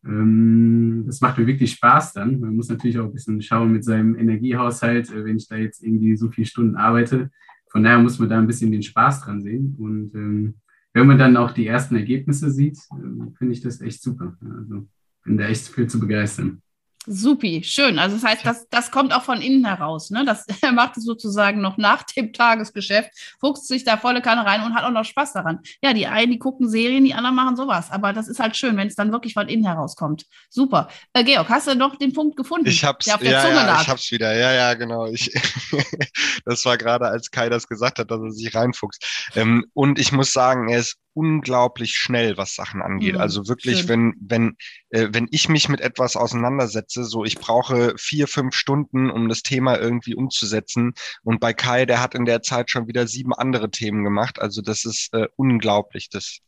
[0.07, 2.39] Ähm, das macht mir wirklich Spaß dann.
[2.39, 5.83] Man muss natürlich auch ein bisschen schauen mit seinem Energiehaushalt, äh, wenn ich da jetzt
[5.83, 7.33] irgendwie so viele Stunden arbeite,
[7.71, 9.77] von daher muss man da ein bisschen den Spaß dran sehen.
[9.79, 10.55] Und ähm,
[10.93, 14.37] wenn man dann auch die ersten Ergebnisse sieht, äh, finde ich das echt super.
[14.41, 14.89] Also
[15.25, 16.63] bin da echt viel zu begeistern.
[17.07, 17.99] Supi, schön.
[17.99, 20.11] Also das heißt, das, das kommt auch von innen heraus.
[20.11, 20.25] Ne?
[20.27, 23.11] Das, er macht es sozusagen noch nach dem Tagesgeschäft,
[23.41, 25.61] fuchst sich da volle Kanne rein und hat auch noch Spaß daran.
[25.83, 27.91] Ja, die einen, die gucken Serien, die anderen machen sowas.
[27.91, 30.27] Aber das ist halt schön, wenn es dann wirklich von innen herauskommt.
[30.51, 30.89] Super.
[31.15, 32.69] Äh, Georg, hast du noch den Punkt gefunden?
[32.69, 34.37] Ich hab's, ja, ja, ich hab's wieder.
[34.37, 35.07] Ja, ja, genau.
[35.07, 35.33] Ich,
[36.45, 39.31] das war gerade, als Kai das gesagt hat, dass er sich reinfuchst.
[39.37, 43.15] Ähm, und ich muss sagen, er ist unglaublich schnell, was Sachen angeht.
[43.15, 43.89] Mhm, also wirklich, schön.
[43.89, 44.57] wenn, wenn,
[44.91, 49.43] äh, wenn ich mich mit etwas auseinandersetze, so ich brauche vier, fünf Stunden, um das
[49.43, 50.95] Thema irgendwie umzusetzen.
[51.23, 54.41] Und bei Kai, der hat in der Zeit schon wieder sieben andere Themen gemacht.
[54.41, 56.09] Also das ist äh, unglaublich.
[56.11, 56.39] Das,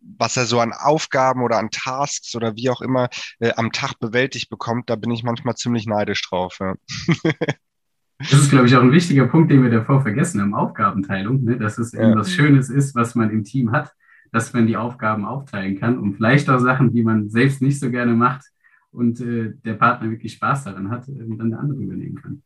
[0.00, 3.08] was er so an Aufgaben oder an Tasks oder wie auch immer
[3.40, 6.58] äh, am Tag bewältigt bekommt, da bin ich manchmal ziemlich neidisch drauf.
[6.60, 6.74] Ja.
[8.18, 11.56] Das ist, glaube ich, auch ein wichtiger Punkt, den wir davor vergessen haben, Aufgabenteilung, ne?
[11.56, 12.10] dass es ja.
[12.10, 13.92] etwas Schönes ist, was man im Team hat,
[14.32, 17.90] dass man die Aufgaben aufteilen kann und vielleicht auch Sachen, die man selbst nicht so
[17.90, 18.44] gerne macht
[18.90, 22.42] und äh, der Partner wirklich Spaß daran hat, äh, dann der andere übernehmen kann.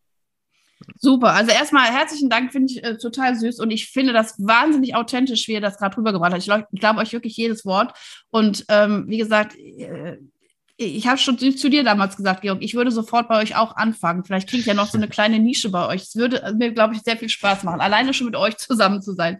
[0.96, 1.32] Super.
[1.32, 5.48] Also erstmal herzlichen Dank, finde ich äh, total süß und ich finde das wahnsinnig authentisch,
[5.48, 6.68] wie ihr das gerade rübergebracht habt.
[6.72, 7.92] Ich glaube euch wirklich jedes Wort.
[8.30, 10.18] Und ähm, wie gesagt, äh,
[10.76, 14.24] ich habe schon zu dir damals gesagt, Georg, ich würde sofort bei euch auch anfangen.
[14.24, 16.02] Vielleicht kriege ich ja noch so eine kleine Nische bei euch.
[16.02, 19.14] Es würde mir, glaube ich, sehr viel Spaß machen, alleine schon mit euch zusammen zu
[19.14, 19.38] sein.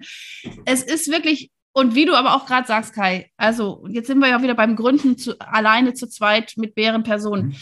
[0.64, 4.28] Es ist wirklich Und wie du aber auch gerade sagst, Kai, also jetzt sind wir
[4.28, 7.46] ja wieder beim Gründen zu, alleine zu zweit mit mehreren Personen.
[7.46, 7.54] Mhm.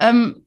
[0.00, 0.46] Ähm,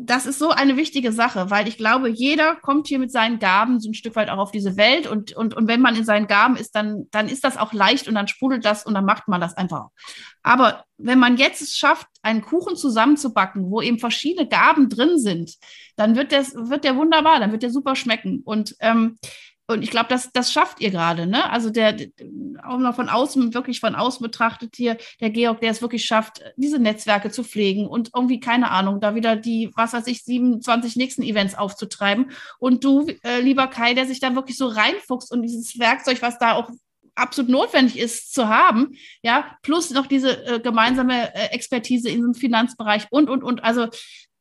[0.00, 3.80] das ist so eine wichtige Sache, weil ich glaube, jeder kommt hier mit seinen Gaben
[3.80, 6.28] so ein Stück weit auch auf diese Welt und, und, und wenn man in seinen
[6.28, 9.26] Gaben ist, dann, dann ist das auch leicht und dann sprudelt das und dann macht
[9.26, 9.88] man das einfach.
[10.42, 15.56] Aber wenn man jetzt es schafft, einen Kuchen zusammenzubacken, wo eben verschiedene Gaben drin sind,
[15.96, 18.42] dann wird, das, wird der wunderbar, dann wird der super schmecken.
[18.44, 19.18] Und ähm,
[19.70, 21.50] und ich glaube, das, das schafft ihr gerade, ne?
[21.50, 21.94] Also der,
[22.64, 26.42] auch noch von außen, wirklich von außen betrachtet hier, der Georg, der es wirklich schafft,
[26.56, 30.96] diese Netzwerke zu pflegen und irgendwie, keine Ahnung, da wieder die, was weiß ich, 27
[30.96, 32.30] nächsten Events aufzutreiben.
[32.58, 36.38] Und du, äh, lieber Kai, der sich da wirklich so reinfuchst und dieses Werkzeug, was
[36.38, 36.70] da auch
[37.14, 42.34] absolut notwendig ist zu haben, ja, plus noch diese äh, gemeinsame äh, Expertise in diesem
[42.34, 43.62] Finanzbereich und, und, und.
[43.62, 43.88] Also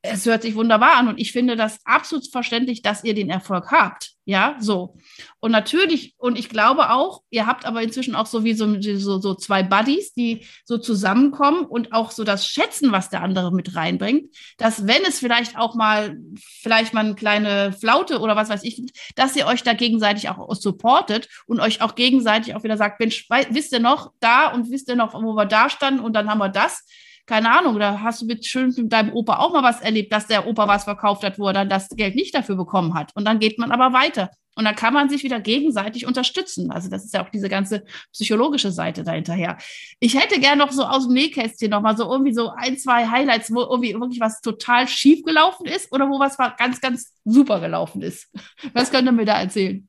[0.01, 3.71] es hört sich wunderbar an und ich finde das absolut verständlich, dass ihr den Erfolg
[3.71, 4.11] habt.
[4.25, 4.97] Ja, so.
[5.39, 9.19] Und natürlich, und ich glaube auch, ihr habt aber inzwischen auch so wie so, so,
[9.19, 13.73] so zwei Buddies, die so zusammenkommen und auch so das Schätzen, was der andere mit
[13.73, 18.63] reinbringt, dass wenn es vielleicht auch mal, vielleicht mal eine kleine Flaute oder was weiß
[18.63, 22.99] ich, dass ihr euch da gegenseitig auch supportet und euch auch gegenseitig auch wieder sagt,
[22.99, 26.29] Mensch, wisst ihr noch da und wisst ihr noch, wo wir da standen und dann
[26.29, 26.83] haben wir das
[27.27, 30.27] keine Ahnung, da hast du mit schön mit deinem Opa auch mal was erlebt, dass
[30.27, 33.11] der Opa was verkauft hat, wo er dann das Geld nicht dafür bekommen hat.
[33.15, 34.31] Und dann geht man aber weiter.
[34.55, 36.71] Und dann kann man sich wieder gegenseitig unterstützen.
[36.71, 39.57] Also das ist ja auch diese ganze psychologische Seite dahinterher.
[39.99, 43.07] Ich hätte gerne noch so aus dem Nähkästchen noch mal so irgendwie so ein, zwei
[43.07, 47.59] Highlights, wo irgendwie wirklich was total schief gelaufen ist oder wo was ganz, ganz super
[47.59, 48.31] gelaufen ist.
[48.73, 49.87] Was könnt ihr mir da erzählen?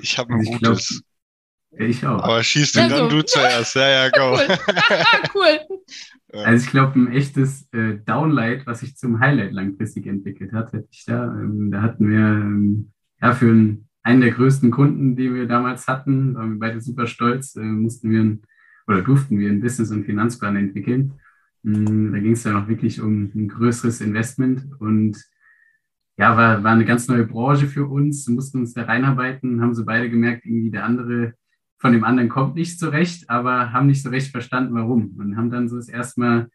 [0.00, 1.02] Ich habe ein ich gutes.
[1.70, 2.22] Glaub, ich auch.
[2.22, 3.74] Aber schießt du ja, dann du zuerst.
[3.74, 4.38] Ja, ja, go.
[4.38, 4.58] Cool.
[5.34, 5.60] cool.
[6.44, 10.88] Also ich glaube, ein echtes äh, Downlight, was sich zum Highlight langfristig entwickelt hat, hätte
[10.90, 11.34] ich da.
[11.34, 15.86] Ähm, da hatten wir ähm, ja für einen, einen der größten Kunden, die wir damals
[15.86, 18.42] hatten, waren wir beide super stolz, äh, mussten wir ein,
[18.86, 21.14] oder durften wir einen Business- und Finanzplan entwickeln.
[21.64, 25.22] Ähm, da ging es dann auch wirklich um ein größeres Investment und
[26.18, 29.84] ja, war, war eine ganz neue Branche für uns, mussten uns da reinarbeiten, haben so
[29.84, 31.34] beide gemerkt, irgendwie der andere
[31.78, 35.14] von dem anderen kommt nicht so recht, aber haben nicht so recht verstanden, warum.
[35.18, 36.48] Und haben dann so das erste Mal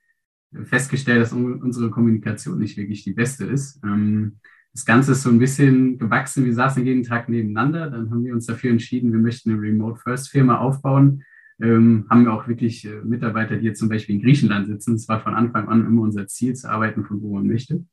[0.64, 3.80] festgestellt, dass unsere Kommunikation nicht wirklich die beste ist.
[3.84, 4.38] Ähm,
[4.74, 6.46] das Ganze ist so ein bisschen gewachsen.
[6.46, 7.90] Wir saßen jeden Tag nebeneinander.
[7.90, 11.24] Dann haben wir uns dafür entschieden, wir möchten eine Remote-First-Firma aufbauen.
[11.62, 14.96] Ähm, haben wir auch wirklich äh, Mitarbeiter, die jetzt zum Beispiel in Griechenland sitzen.
[14.96, 17.86] Es war von Anfang an immer unser Ziel, zu arbeiten, von wo man möchte.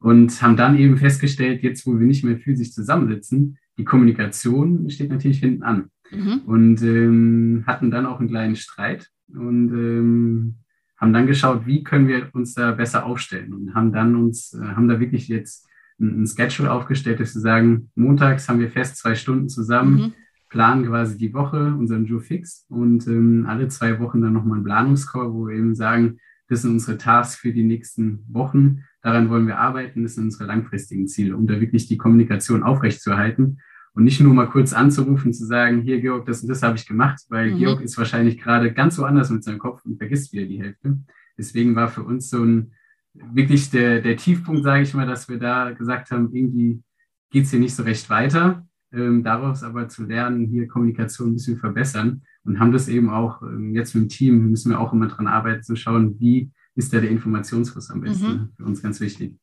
[0.00, 5.10] Und haben dann eben festgestellt, jetzt wo wir nicht mehr physisch zusammensitzen, die Kommunikation steht
[5.10, 5.90] natürlich hinten an.
[6.16, 6.40] Mhm.
[6.46, 10.54] Und ähm, hatten dann auch einen kleinen Streit und ähm,
[10.96, 14.64] haben dann geschaut, wie können wir uns da besser aufstellen und haben dann uns, äh,
[14.64, 15.68] haben da wirklich jetzt
[16.00, 20.12] ein, Schedule aufgestellt, dass wir sagen, montags haben wir fest zwei Stunden zusammen, mhm.
[20.48, 24.64] planen quasi die Woche, unseren Joe Fix und ähm, alle zwei Wochen dann nochmal einen
[24.64, 29.46] Planungscall, wo wir eben sagen, das sind unsere Tasks für die nächsten Wochen, daran wollen
[29.46, 33.58] wir arbeiten, das sind unsere langfristigen Ziele, um da wirklich die Kommunikation aufrechtzuerhalten
[33.94, 36.86] und nicht nur mal kurz anzurufen, zu sagen, hier Georg, das und das habe ich
[36.86, 37.58] gemacht, weil mhm.
[37.58, 40.98] Georg ist wahrscheinlich gerade ganz woanders mit seinem Kopf und vergisst wieder die Hälfte.
[41.38, 42.72] Deswegen war für uns so ein
[43.14, 46.82] wirklich der, der Tiefpunkt, sage ich mal, dass wir da gesagt haben, irgendwie
[47.30, 48.66] geht es hier nicht so recht weiter.
[48.92, 53.42] Ähm, daraus aber zu lernen, hier Kommunikation ein bisschen verbessern und haben das eben auch
[53.42, 56.92] ähm, jetzt mit dem Team, müssen wir auch immer dran arbeiten, zu schauen, wie ist
[56.92, 58.26] da der Informationsfluss am besten.
[58.26, 58.48] Mhm.
[58.56, 59.36] Für uns ganz wichtig.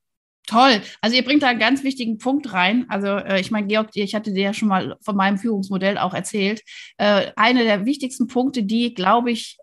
[0.47, 0.81] Toll.
[1.01, 2.85] Also ihr bringt da einen ganz wichtigen Punkt rein.
[2.89, 6.13] Also äh, ich meine, Georg, ich hatte dir ja schon mal von meinem Führungsmodell auch
[6.13, 6.61] erzählt.
[6.97, 9.57] Äh, eine der wichtigsten Punkte, die, glaube ich,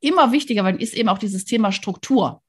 [0.00, 2.42] immer wichtiger werden, ist eben auch dieses Thema Struktur.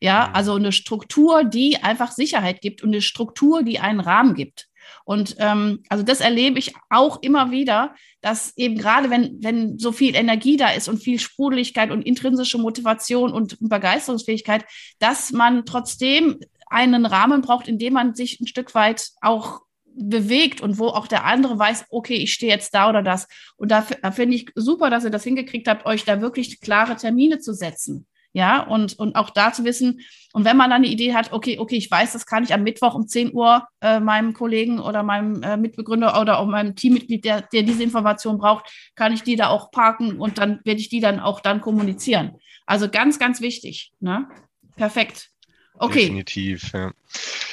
[0.00, 0.34] Ja, mhm.
[0.34, 4.68] also eine Struktur, die einfach Sicherheit gibt und eine Struktur, die einen Rahmen gibt.
[5.04, 9.92] Und ähm, also das erlebe ich auch immer wieder, dass eben gerade wenn, wenn so
[9.92, 14.64] viel Energie da ist und viel Sprudeligkeit und intrinsische Motivation und Begeisterungsfähigkeit,
[14.98, 16.38] dass man trotzdem
[16.74, 19.60] einen Rahmen braucht, in dem man sich ein Stück weit auch
[19.96, 23.28] bewegt und wo auch der andere weiß, okay, ich stehe jetzt da oder das.
[23.56, 26.96] Und da, da finde ich super, dass ihr das hingekriegt habt, euch da wirklich klare
[26.96, 28.06] Termine zu setzen.
[28.36, 30.00] Ja, und, und auch da zu wissen,
[30.32, 32.64] und wenn man dann eine Idee hat, okay, okay, ich weiß, das kann ich am
[32.64, 37.24] Mittwoch um 10 Uhr äh, meinem Kollegen oder meinem äh, Mitbegründer oder auch meinem Teammitglied,
[37.24, 40.88] der, der diese Information braucht, kann ich die da auch parken und dann werde ich
[40.88, 42.32] die dann auch dann kommunizieren.
[42.66, 43.92] Also ganz, ganz wichtig.
[44.00, 44.26] Ne?
[44.74, 45.30] Perfekt.
[45.76, 46.02] Okay.
[46.02, 46.92] Definitiv, ja.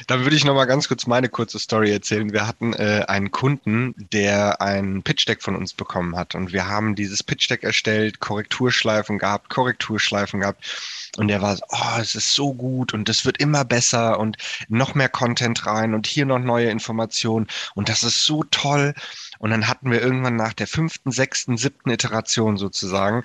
[0.08, 2.32] Dann würde ich noch mal ganz kurz meine kurze Story erzählen.
[2.34, 6.96] Wir hatten äh, einen Kunden, der ein Pitch-Deck von uns bekommen hat und wir haben
[6.96, 12.94] dieses Pitch-Deck erstellt, Korrekturschleifen gehabt, Korrekturschleifen gehabt und der war, oh, es ist so gut
[12.94, 14.38] und es wird immer besser und
[14.70, 18.94] noch mehr Content rein und hier noch neue Informationen und das ist so toll
[19.40, 23.24] Und dann hatten wir irgendwann nach der fünften, sechsten, siebten Iteration sozusagen,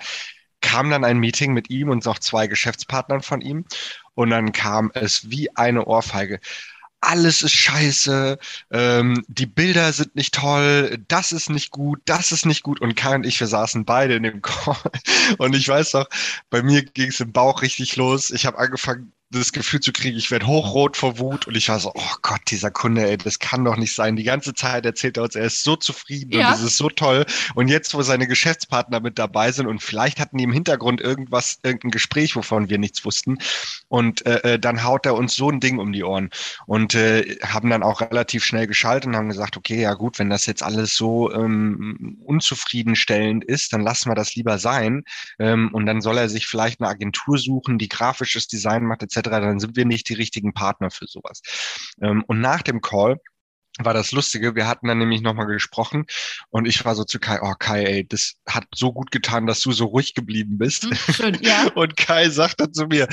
[0.61, 3.65] kam dann ein Meeting mit ihm und noch zwei Geschäftspartnern von ihm.
[4.15, 6.39] Und dann kam es wie eine Ohrfeige
[7.01, 8.37] alles ist scheiße,
[8.71, 12.81] ähm, die Bilder sind nicht toll, das ist nicht gut, das ist nicht gut.
[12.81, 14.75] Und Kai und ich, wir saßen beide in dem Call.
[15.37, 16.07] Und ich weiß doch,
[16.49, 18.31] bei mir ging es im Bauch richtig los.
[18.31, 21.79] Ich habe angefangen, das Gefühl zu kriegen, ich werde hochrot vor Wut und ich war
[21.79, 24.15] so, oh Gott, dieser Kunde, ey, das kann doch nicht sein.
[24.15, 26.47] Die ganze Zeit erzählt er uns, er ist so zufrieden ja.
[26.47, 27.25] und es ist so toll.
[27.53, 31.59] Und jetzt, wo seine Geschäftspartner mit dabei sind und vielleicht hatten die im Hintergrund irgendwas,
[31.63, 33.37] irgendein Gespräch, wovon wir nichts wussten.
[33.89, 36.29] Und äh, äh, dann haut er uns so ein Ding um die Ohren
[36.65, 40.29] und äh, haben dann auch relativ schnell geschaltet und haben gesagt, okay, ja gut, wenn
[40.29, 45.03] das jetzt alles so ähm, unzufriedenstellend ist, dann lassen wir das lieber sein.
[45.37, 49.16] Ähm, und dann soll er sich vielleicht eine Agentur suchen, die grafisches Design macht, etc
[49.21, 51.41] dann sind wir nicht die richtigen Partner für sowas.
[52.01, 53.17] Ähm, und nach dem Call
[53.79, 54.55] war das Lustige.
[54.55, 56.05] Wir hatten dann nämlich nochmal gesprochen
[56.49, 59.61] und ich war so zu Kai, oh Kai, ey, das hat so gut getan, dass
[59.61, 60.83] du so ruhig geblieben bist.
[60.83, 61.67] Hm, schön, ja.
[61.75, 63.07] Und Kai sagt dann zu mir,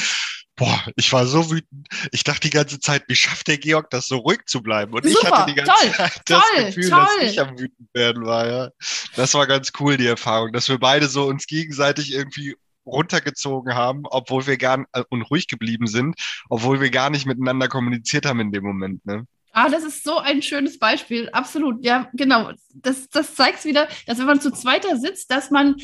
[0.56, 1.88] boah, ich war so wütend.
[2.12, 4.92] Ich dachte die ganze Zeit, wie schafft der Georg das so ruhig zu bleiben?
[4.92, 7.06] Und Super, ich hatte die ganze toll, Zeit das toll, Gefühl, toll.
[7.20, 8.46] dass ich am wütend werden war.
[8.46, 8.70] Ja.
[9.16, 12.56] Das war ganz cool, die Erfahrung, dass wir beide so uns gegenseitig irgendwie
[12.87, 16.16] runtergezogen haben, obwohl wir gar äh, und ruhig geblieben sind,
[16.49, 19.05] obwohl wir gar nicht miteinander kommuniziert haben in dem Moment.
[19.07, 19.27] Ne?
[19.53, 21.31] Ah, das ist so ein schönes Beispiel.
[21.31, 21.85] Absolut.
[21.85, 22.53] Ja, genau.
[22.75, 25.77] Das, das zeigt wieder, dass wenn man zu zweiter sitzt, dass man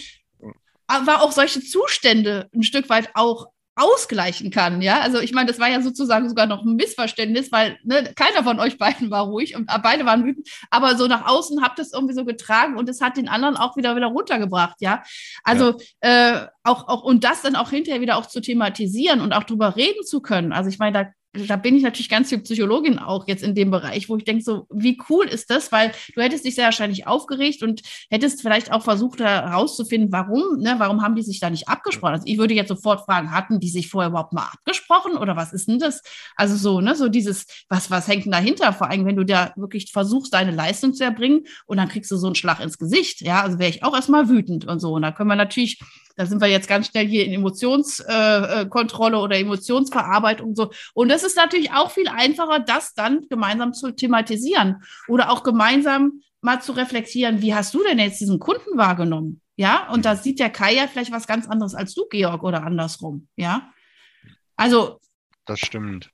[0.89, 4.83] aber auch solche Zustände ein Stück weit auch ausgleichen kann.
[4.83, 8.45] Ja, also ich meine, das war ja sozusagen sogar noch ein Missverständnis, weil ne, keiner
[8.45, 11.93] von euch beiden war ruhig und beide waren wütend, aber so nach außen habt es
[11.93, 14.77] irgendwie so getragen und es hat den anderen auch wieder wieder runtergebracht.
[14.81, 15.03] Ja,
[15.45, 16.43] also ja.
[16.43, 19.77] Äh, auch, auch und das dann auch hinterher wieder auch zu thematisieren und auch drüber
[19.77, 20.53] reden zu können.
[20.53, 23.71] Also ich meine, da da bin ich natürlich ganz viel Psychologin auch jetzt in dem
[23.71, 25.71] Bereich, wo ich denke, so, wie cool ist das?
[25.71, 30.75] Weil du hättest dich sehr wahrscheinlich aufgeregt und hättest vielleicht auch versucht herauszufinden, warum, ne,
[30.79, 32.15] warum haben die sich da nicht abgesprochen?
[32.15, 35.53] Also ich würde jetzt sofort fragen, hatten die sich vorher überhaupt mal abgesprochen oder was
[35.53, 36.03] ist denn das?
[36.35, 38.73] Also so, ne, so dieses, was, was hängt denn dahinter?
[38.73, 42.17] Vor allem, wenn du da wirklich versuchst, deine Leistung zu erbringen und dann kriegst du
[42.17, 43.21] so einen Schlag ins Gesicht.
[43.21, 44.95] Ja, also wäre ich auch erstmal wütend und so.
[44.95, 45.81] Und da können wir natürlich
[46.21, 50.71] da sind wir jetzt ganz schnell hier in Emotionskontrolle äh, oder Emotionsverarbeitung und so.
[50.93, 56.23] Und das ist natürlich auch viel einfacher, das dann gemeinsam zu thematisieren oder auch gemeinsam
[56.41, 59.41] mal zu reflektieren, wie hast du denn jetzt diesen Kunden wahrgenommen?
[59.57, 62.63] Ja, und da sieht der Kai ja vielleicht was ganz anderes als du, Georg, oder
[62.63, 63.29] andersrum.
[63.37, 63.73] Ja,
[64.57, 65.01] also.
[65.45, 66.11] Das stimmt.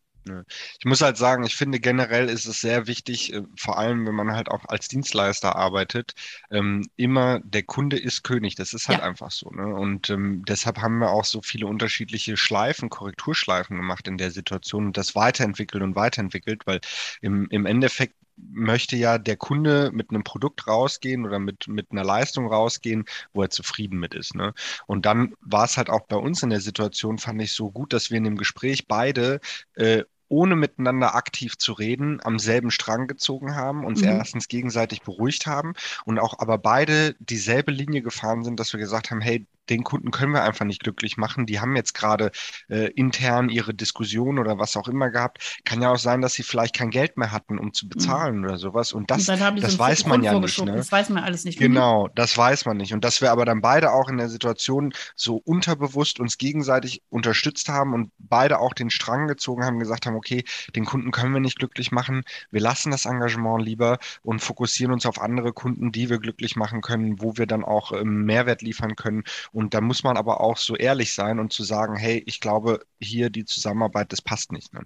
[0.78, 4.14] Ich muss halt sagen, ich finde generell ist es sehr wichtig, äh, vor allem wenn
[4.14, 6.14] man halt auch als Dienstleister arbeitet,
[6.50, 8.54] ähm, immer der Kunde ist König.
[8.54, 9.04] Das ist halt ja.
[9.04, 9.50] einfach so.
[9.50, 9.66] Ne?
[9.66, 14.86] Und ähm, deshalb haben wir auch so viele unterschiedliche Schleifen, Korrekturschleifen gemacht in der Situation
[14.86, 16.80] und das weiterentwickelt und weiterentwickelt, weil
[17.20, 22.04] im, im Endeffekt möchte ja der Kunde mit einem Produkt rausgehen oder mit, mit einer
[22.04, 24.34] Leistung rausgehen, wo er zufrieden mit ist.
[24.34, 24.52] Ne?
[24.86, 27.92] Und dann war es halt auch bei uns in der Situation, fand ich so gut,
[27.92, 29.40] dass wir in dem Gespräch beide
[29.74, 34.08] äh, ohne miteinander aktiv zu reden, am selben Strang gezogen haben, uns mhm.
[34.08, 39.10] erstens gegenseitig beruhigt haben und auch aber beide dieselbe Linie gefahren sind, dass wir gesagt
[39.10, 41.46] haben, hey, den Kunden können wir einfach nicht glücklich machen.
[41.46, 42.30] Die haben jetzt gerade
[42.68, 45.60] äh, intern ihre Diskussion oder was auch immer gehabt.
[45.64, 47.90] Kann ja auch sein, dass sie vielleicht kein Geld mehr hatten, um zu mhm.
[47.90, 48.44] bezahlen mhm.
[48.44, 48.92] oder sowas.
[48.92, 50.64] Und das, und das weiß man ja nicht.
[50.64, 50.76] Ne?
[50.76, 51.58] Das weiß man alles nicht.
[51.58, 52.92] Genau, das weiß man nicht.
[52.92, 57.68] Und dass wir aber dann beide auch in der Situation so unterbewusst uns gegenseitig unterstützt
[57.68, 61.40] haben und beide auch den Strang gezogen haben, gesagt haben, okay, den Kunden können wir
[61.40, 62.22] nicht glücklich machen.
[62.50, 66.80] Wir lassen das Engagement lieber und fokussieren uns auf andere Kunden, die wir glücklich machen
[66.80, 69.24] können, wo wir dann auch ähm, Mehrwert liefern können
[69.56, 72.84] und da muss man aber auch so ehrlich sein und zu sagen, hey, ich glaube,
[73.00, 74.74] hier die Zusammenarbeit, das passt nicht.
[74.74, 74.82] Ne?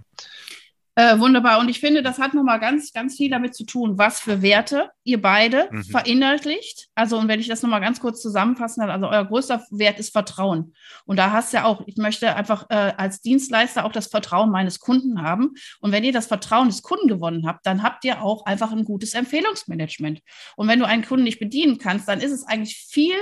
[0.94, 1.58] Äh, wunderbar.
[1.58, 4.90] Und ich finde, das hat nochmal ganz, ganz viel damit zu tun, was für Werte
[5.02, 5.82] ihr beide mhm.
[5.82, 6.88] verinnerlicht.
[6.94, 10.12] Also, und wenn ich das nochmal ganz kurz zusammenfassen kann, also euer größter Wert ist
[10.12, 10.72] Vertrauen.
[11.04, 14.52] Und da hast du ja auch, ich möchte einfach äh, als Dienstleister auch das Vertrauen
[14.52, 15.54] meines Kunden haben.
[15.80, 18.84] Und wenn ihr das Vertrauen des Kunden gewonnen habt, dann habt ihr auch einfach ein
[18.84, 20.20] gutes Empfehlungsmanagement.
[20.54, 23.16] Und wenn du einen Kunden nicht bedienen kannst, dann ist es eigentlich viel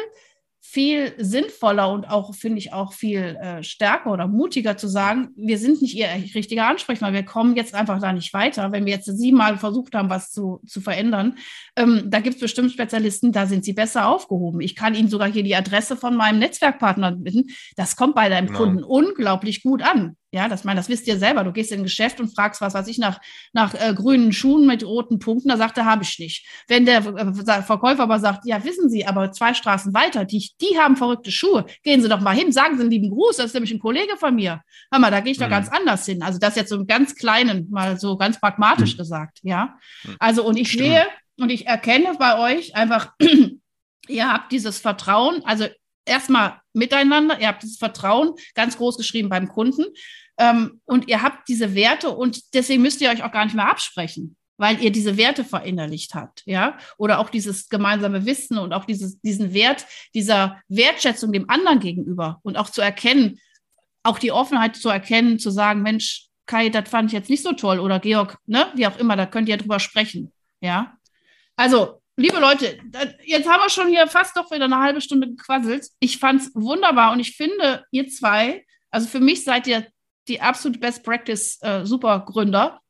[0.71, 5.57] viel sinnvoller und auch, finde ich, auch viel äh, stärker oder mutiger zu sagen, wir
[5.57, 8.71] sind nicht ihr richtiger Ansprechpartner, wir kommen jetzt einfach da nicht weiter.
[8.71, 11.39] Wenn wir jetzt siebenmal versucht haben, was zu, zu verändern,
[11.75, 14.61] ähm, da gibt es bestimmt Spezialisten, da sind sie besser aufgehoben.
[14.61, 17.47] Ich kann Ihnen sogar hier die Adresse von meinem Netzwerkpartner bitten.
[17.77, 18.59] Das kommt bei deinem genau.
[18.59, 20.18] Kunden unglaublich gut an.
[20.31, 21.43] Ja, das meine, das wisst ihr selber.
[21.43, 23.19] Du gehst in ein Geschäft und fragst, was weiß ich, nach,
[23.53, 26.47] nach äh, grünen Schuhen mit roten Punkten, da sagt er, habe ich nicht.
[26.69, 30.79] Wenn der äh, Verkäufer aber sagt, ja, wissen Sie, aber zwei Straßen weiter, die, die
[30.79, 33.55] haben verrückte Schuhe, gehen Sie doch mal hin, sagen Sie einen lieben Gruß, das ist
[33.55, 34.61] nämlich ein Kollege von mir.
[34.93, 35.53] Hör mal, da gehe ich doch mhm.
[35.53, 36.23] ganz anders hin.
[36.23, 38.99] Also das jetzt so im ganz Kleinen, mal so ganz pragmatisch mhm.
[38.99, 39.79] gesagt, ja.
[40.05, 40.17] Mhm.
[40.19, 40.89] Also und ich Stimmt.
[40.89, 41.07] sehe,
[41.39, 43.13] und ich erkenne bei euch einfach,
[44.09, 45.67] ihr habt dieses Vertrauen, also
[46.09, 49.85] erstmal miteinander, ihr habt dieses Vertrauen, ganz groß geschrieben beim Kunden.
[50.39, 53.69] Ähm, und ihr habt diese Werte und deswegen müsst ihr euch auch gar nicht mehr
[53.69, 58.85] absprechen, weil ihr diese Werte verinnerlicht habt, ja, oder auch dieses gemeinsame Wissen und auch
[58.85, 59.85] dieses, diesen Wert
[60.15, 63.41] dieser Wertschätzung dem anderen gegenüber und auch zu erkennen,
[64.05, 67.53] auch die Offenheit zu erkennen, zu sagen, Mensch, Kai, das fand ich jetzt nicht so
[67.53, 70.97] toll oder Georg, ne, wie auch immer, da könnt ihr drüber sprechen, ja.
[71.57, 72.79] Also liebe Leute,
[73.25, 75.87] jetzt haben wir schon hier fast doch wieder eine halbe Stunde gequasselt.
[76.01, 79.87] Ich fand es wunderbar und ich finde, ihr zwei, also für mich seid ihr
[80.27, 82.81] die absolute Best Practice äh, Supergründer.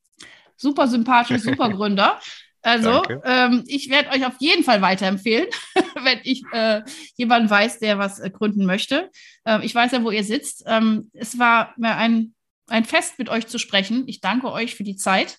[0.56, 2.20] Super sympathische Supergründer.
[2.60, 5.46] Also, ähm, ich werde euch auf jeden Fall weiterempfehlen,
[6.02, 6.82] wenn ich äh,
[7.14, 9.10] jemanden weiß, der was äh, gründen möchte.
[9.46, 10.64] Ähm, ich weiß ja, wo ihr sitzt.
[10.66, 12.34] Ähm, es war mir ein,
[12.66, 14.04] ein Fest, mit euch zu sprechen.
[14.08, 15.38] Ich danke euch für die Zeit.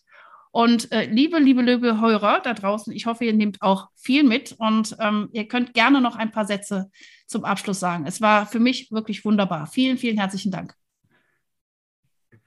[0.51, 4.55] Und äh, liebe, liebe, liebe Hörer da draußen, ich hoffe, ihr nehmt auch viel mit
[4.57, 6.89] und ähm, ihr könnt gerne noch ein paar Sätze
[7.27, 8.05] zum Abschluss sagen.
[8.07, 9.67] Es war für mich wirklich wunderbar.
[9.67, 10.73] Vielen, vielen herzlichen Dank.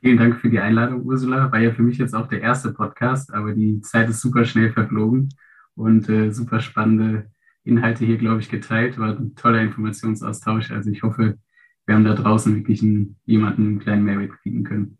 [0.01, 1.53] Vielen Dank für die Einladung, Ursula.
[1.53, 4.73] War ja für mich jetzt auch der erste Podcast, aber die Zeit ist super schnell
[4.73, 5.29] verflogen
[5.77, 7.31] und äh, super spannende
[7.63, 8.99] Inhalte hier, glaube ich, geteilt.
[8.99, 10.73] War ein toller Informationsaustausch.
[10.73, 11.39] Also ich hoffe,
[11.87, 14.99] wir haben da draußen wirklich einen, jemanden einen kleinen Mehrwert kriegen können.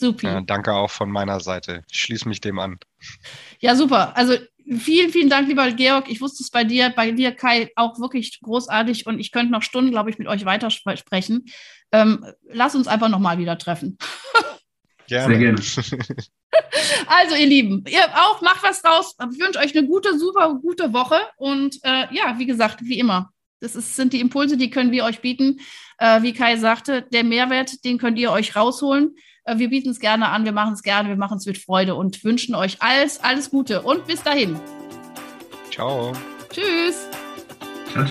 [0.00, 0.32] Super.
[0.32, 1.84] Ja, danke auch von meiner Seite.
[1.90, 2.78] Ich schließe mich dem an.
[3.58, 4.16] Ja, super.
[4.16, 4.34] Also
[4.78, 6.08] vielen, vielen Dank, lieber Georg.
[6.08, 9.62] Ich wusste es bei dir, bei dir, Kai, auch wirklich großartig und ich könnte noch
[9.62, 11.44] Stunden, glaube ich, mit euch weitersprechen.
[11.92, 13.98] Ähm, lass uns einfach nochmal wieder treffen.
[15.06, 15.58] Gerne.
[15.60, 16.16] Sehr gerne.
[17.06, 19.16] Also, ihr Lieben, ihr auch macht was draus.
[19.32, 21.18] Ich wünsche euch eine gute, super gute Woche.
[21.36, 25.04] Und äh, ja, wie gesagt, wie immer, das ist, sind die Impulse, die können wir
[25.04, 25.60] euch bieten.
[25.98, 29.16] Äh, wie Kai sagte, der Mehrwert, den könnt ihr euch rausholen.
[29.44, 31.94] Äh, wir bieten es gerne an, wir machen es gerne, wir machen es mit Freude
[31.94, 34.58] und wünschen euch alles, alles Gute und bis dahin.
[35.70, 36.12] Ciao.
[36.50, 37.08] Tschüss.
[37.92, 38.06] Ciao.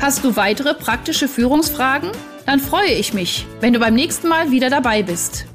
[0.00, 2.10] Hast du weitere praktische Führungsfragen?
[2.44, 5.46] Dann freue ich mich, wenn du beim nächsten Mal wieder dabei bist.